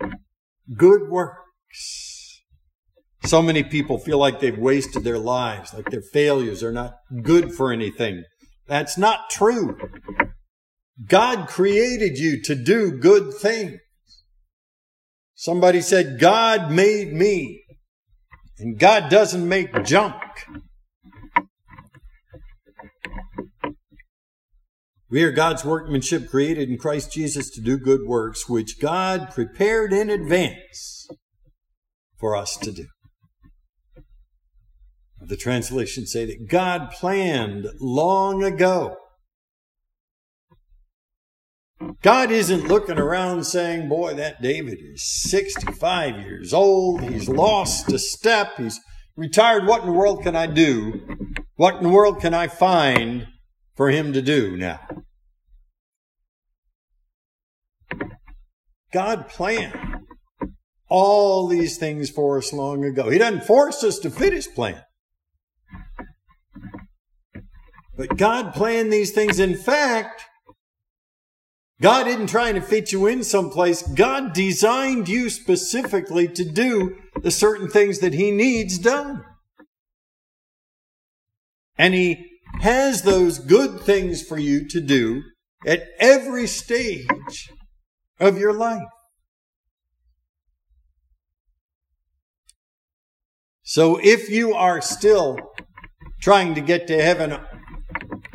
good 0.76 1.10
works. 1.10 1.43
So 3.24 3.40
many 3.40 3.62
people 3.62 3.98
feel 3.98 4.18
like 4.18 4.40
they've 4.40 4.58
wasted 4.58 5.02
their 5.02 5.18
lives, 5.18 5.72
like 5.72 5.90
their 5.90 6.02
failures 6.02 6.62
are 6.62 6.72
not 6.72 6.96
good 7.22 7.52
for 7.54 7.72
anything. 7.72 8.24
That's 8.66 8.98
not 8.98 9.30
true. 9.30 9.78
God 11.06 11.48
created 11.48 12.18
you 12.18 12.42
to 12.42 12.54
do 12.54 12.92
good 12.92 13.32
things. 13.34 13.80
Somebody 15.34 15.80
said, 15.80 16.20
God 16.20 16.70
made 16.70 17.12
me, 17.12 17.64
and 18.58 18.78
God 18.78 19.10
doesn't 19.10 19.48
make 19.48 19.84
junk. 19.84 20.14
We 25.10 25.22
are 25.22 25.32
God's 25.32 25.64
workmanship 25.64 26.28
created 26.28 26.68
in 26.70 26.78
Christ 26.78 27.12
Jesus 27.12 27.50
to 27.50 27.60
do 27.60 27.78
good 27.78 28.06
works, 28.06 28.48
which 28.48 28.80
God 28.80 29.30
prepared 29.30 29.92
in 29.92 30.10
advance 30.10 30.93
for 32.24 32.34
us 32.34 32.56
to 32.56 32.72
do. 32.72 32.87
The 35.20 35.37
translations 35.37 36.10
say 36.10 36.24
that 36.24 36.48
God 36.48 36.90
planned 36.90 37.66
long 37.78 38.42
ago. 38.42 38.96
God 42.00 42.30
isn't 42.30 42.66
looking 42.66 42.96
around 42.96 43.44
saying, 43.44 43.90
boy, 43.90 44.14
that 44.14 44.40
David 44.40 44.78
is 44.80 45.02
65 45.28 46.16
years 46.20 46.54
old. 46.54 47.02
He's 47.02 47.28
lost 47.28 47.92
a 47.92 47.98
step. 47.98 48.52
He's 48.56 48.80
retired. 49.16 49.66
What 49.66 49.82
in 49.82 49.88
the 49.88 49.92
world 49.92 50.22
can 50.22 50.34
I 50.34 50.46
do? 50.46 51.02
What 51.56 51.74
in 51.76 51.82
the 51.82 51.90
world 51.90 52.22
can 52.22 52.32
I 52.32 52.48
find 52.48 53.26
for 53.74 53.90
him 53.90 54.14
to 54.14 54.22
do 54.22 54.56
now? 54.56 54.80
God 58.94 59.28
planned 59.28 59.84
all 60.88 61.47
these 61.49 61.79
things 61.79 62.11
for 62.11 62.38
us 62.38 62.53
long 62.53 62.85
ago. 62.85 63.11
He 63.11 63.18
doesn't 63.18 63.44
force 63.44 63.83
us 63.83 63.99
to 64.01 64.11
fit 64.11 64.33
his 64.33 64.47
plan. 64.47 64.83
But 67.97 68.16
God 68.16 68.55
planned 68.55 68.92
these 68.92 69.12
things. 69.12 69.38
In 69.38 69.57
fact, 69.57 70.25
God 71.81 72.07
isn't 72.07 72.29
trying 72.29 72.55
to 72.55 72.61
fit 72.61 72.92
you 72.92 73.07
in 73.07 73.23
someplace. 73.25 73.83
God 73.83 74.33
designed 74.33 75.09
you 75.09 75.31
specifically 75.31 76.29
to 76.29 76.44
do 76.44 76.97
the 77.20 77.31
certain 77.31 77.68
things 77.68 77.99
that 78.01 78.14
He 78.14 78.31
needs 78.31 78.79
done. 78.79 79.23
And 81.77 81.94
He 81.94 82.27
has 82.61 83.03
those 83.03 83.38
good 83.38 83.81
things 83.81 84.23
for 84.23 84.38
you 84.38 84.68
to 84.68 84.81
do 84.81 85.23
at 85.66 85.83
every 85.99 86.47
stage 86.47 87.51
of 88.20 88.38
your 88.38 88.53
life. 88.53 88.83
So 93.66 93.98
if 94.03 94.29
you 94.29 94.53
are 94.53 94.83
still 94.83 95.38
trying 96.20 96.55
to 96.55 96.61
get 96.61 96.87
to 96.87 97.03
heaven 97.03 97.38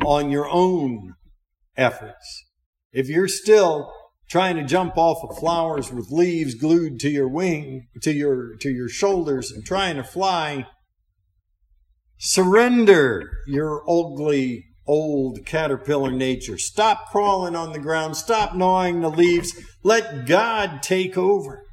on 0.04 0.28
your 0.28 0.48
own 0.48 1.14
efforts, 1.76 2.44
if 2.92 3.08
you're 3.08 3.28
still 3.28 3.92
trying 4.28 4.56
to 4.56 4.64
jump 4.64 4.98
off 4.98 5.22
of 5.22 5.38
flowers 5.38 5.92
with 5.92 6.10
leaves 6.10 6.54
glued 6.54 6.98
to 7.00 7.08
your 7.08 7.28
wing, 7.28 7.86
to 8.02 8.12
your, 8.12 8.56
to 8.56 8.70
your 8.70 8.88
shoulders 8.88 9.52
and 9.52 9.64
trying 9.64 9.94
to 9.96 10.02
fly, 10.02 10.66
surrender 12.18 13.30
your 13.46 13.88
ugly 13.88 14.64
old 14.84 15.46
caterpillar 15.46 16.10
nature. 16.10 16.58
Stop 16.58 17.08
crawling 17.12 17.54
on 17.54 17.70
the 17.70 17.78
ground. 17.78 18.16
Stop 18.16 18.56
gnawing 18.56 19.00
the 19.00 19.08
leaves. 19.08 19.52
Let 19.84 20.26
God 20.26 20.82
take 20.82 21.16
over 21.16 21.66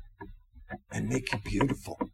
and 0.92 1.10
make 1.10 1.34
you 1.34 1.40
beautiful 1.44 2.07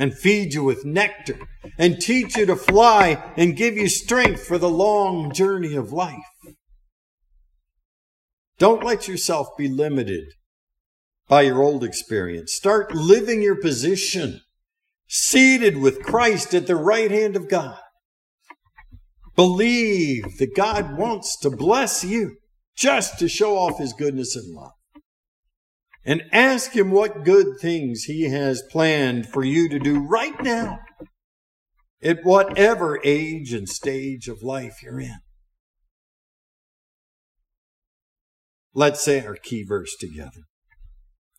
and 0.00 0.16
feed 0.16 0.54
you 0.54 0.64
with 0.64 0.86
nectar 0.86 1.38
and 1.78 2.00
teach 2.00 2.34
you 2.34 2.46
to 2.46 2.56
fly 2.56 3.32
and 3.36 3.54
give 3.54 3.76
you 3.76 3.86
strength 3.86 4.42
for 4.42 4.56
the 4.56 4.70
long 4.70 5.30
journey 5.30 5.74
of 5.74 5.92
life. 5.92 6.16
Don't 8.58 8.82
let 8.82 9.06
yourself 9.06 9.48
be 9.58 9.68
limited 9.68 10.24
by 11.28 11.42
your 11.42 11.62
old 11.62 11.84
experience. 11.84 12.54
Start 12.54 12.94
living 12.94 13.42
your 13.42 13.60
position 13.60 14.40
seated 15.06 15.76
with 15.76 16.02
Christ 16.02 16.54
at 16.54 16.66
the 16.66 16.76
right 16.76 17.10
hand 17.10 17.36
of 17.36 17.48
God. 17.48 17.78
Believe 19.36 20.38
that 20.38 20.56
God 20.56 20.96
wants 20.96 21.38
to 21.40 21.50
bless 21.50 22.04
you 22.04 22.36
just 22.74 23.18
to 23.18 23.28
show 23.28 23.56
off 23.58 23.78
his 23.78 23.92
goodness 23.92 24.34
and 24.34 24.54
love. 24.54 24.72
And 26.04 26.22
ask 26.32 26.72
him 26.72 26.90
what 26.90 27.24
good 27.24 27.58
things 27.60 28.04
he 28.04 28.30
has 28.30 28.62
planned 28.70 29.28
for 29.28 29.44
you 29.44 29.68
to 29.68 29.78
do 29.78 30.00
right 30.00 30.40
now 30.42 30.80
at 32.02 32.24
whatever 32.24 32.98
age 33.04 33.52
and 33.52 33.68
stage 33.68 34.28
of 34.28 34.42
life 34.42 34.82
you're 34.82 35.00
in. 35.00 35.18
Let's 38.72 39.02
say 39.02 39.24
our 39.24 39.36
key 39.36 39.64
verse 39.64 39.94
together. 39.98 40.46